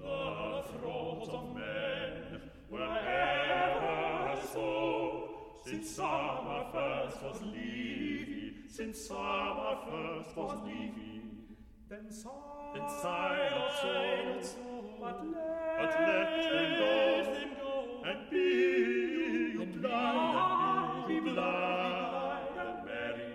[0.00, 2.40] the throats of men
[2.70, 5.30] were ever so,
[5.64, 11.22] since summer first was leafy, since summer first was leafy,
[11.88, 12.30] then sigh,
[12.74, 14.56] then sigh of souls,
[15.00, 17.74] but let, but let them, go, them go,
[18.04, 18.36] and be
[19.54, 23.32] you blind, be blind and merry,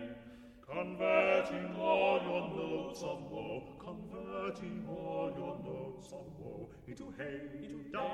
[0.69, 6.69] converting all your notes of woe, converting all your notes of woe.
[6.87, 8.09] Into hey, into down,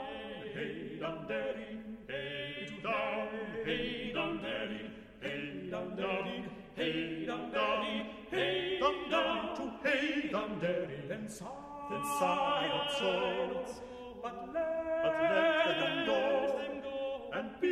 [0.54, 3.28] hey, down, daddy, hey, into down,
[3.66, 4.92] hey, down, daddy,
[5.22, 6.46] hey, down, daddy,
[6.76, 12.92] hey, down, daddy, hey, down, down to hey, down, daddy, then sigh then sigh not
[12.98, 13.82] souls,
[14.22, 17.68] but let, but let them go, and be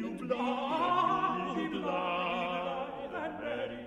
[0.00, 3.84] you blind, be blind and merry,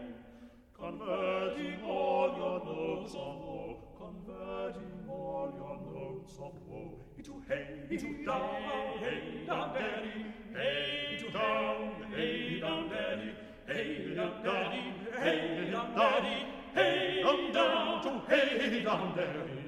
[0.77, 8.25] converting all your notes of woe, converting all your notes of woe into hey, into
[8.25, 13.31] down, hey, down, daddy, hey, into down, hey, down, daddy,
[13.65, 17.21] Hey down, daddy, hey down, daddy, hey
[17.53, 19.62] down, to hey down, daddy.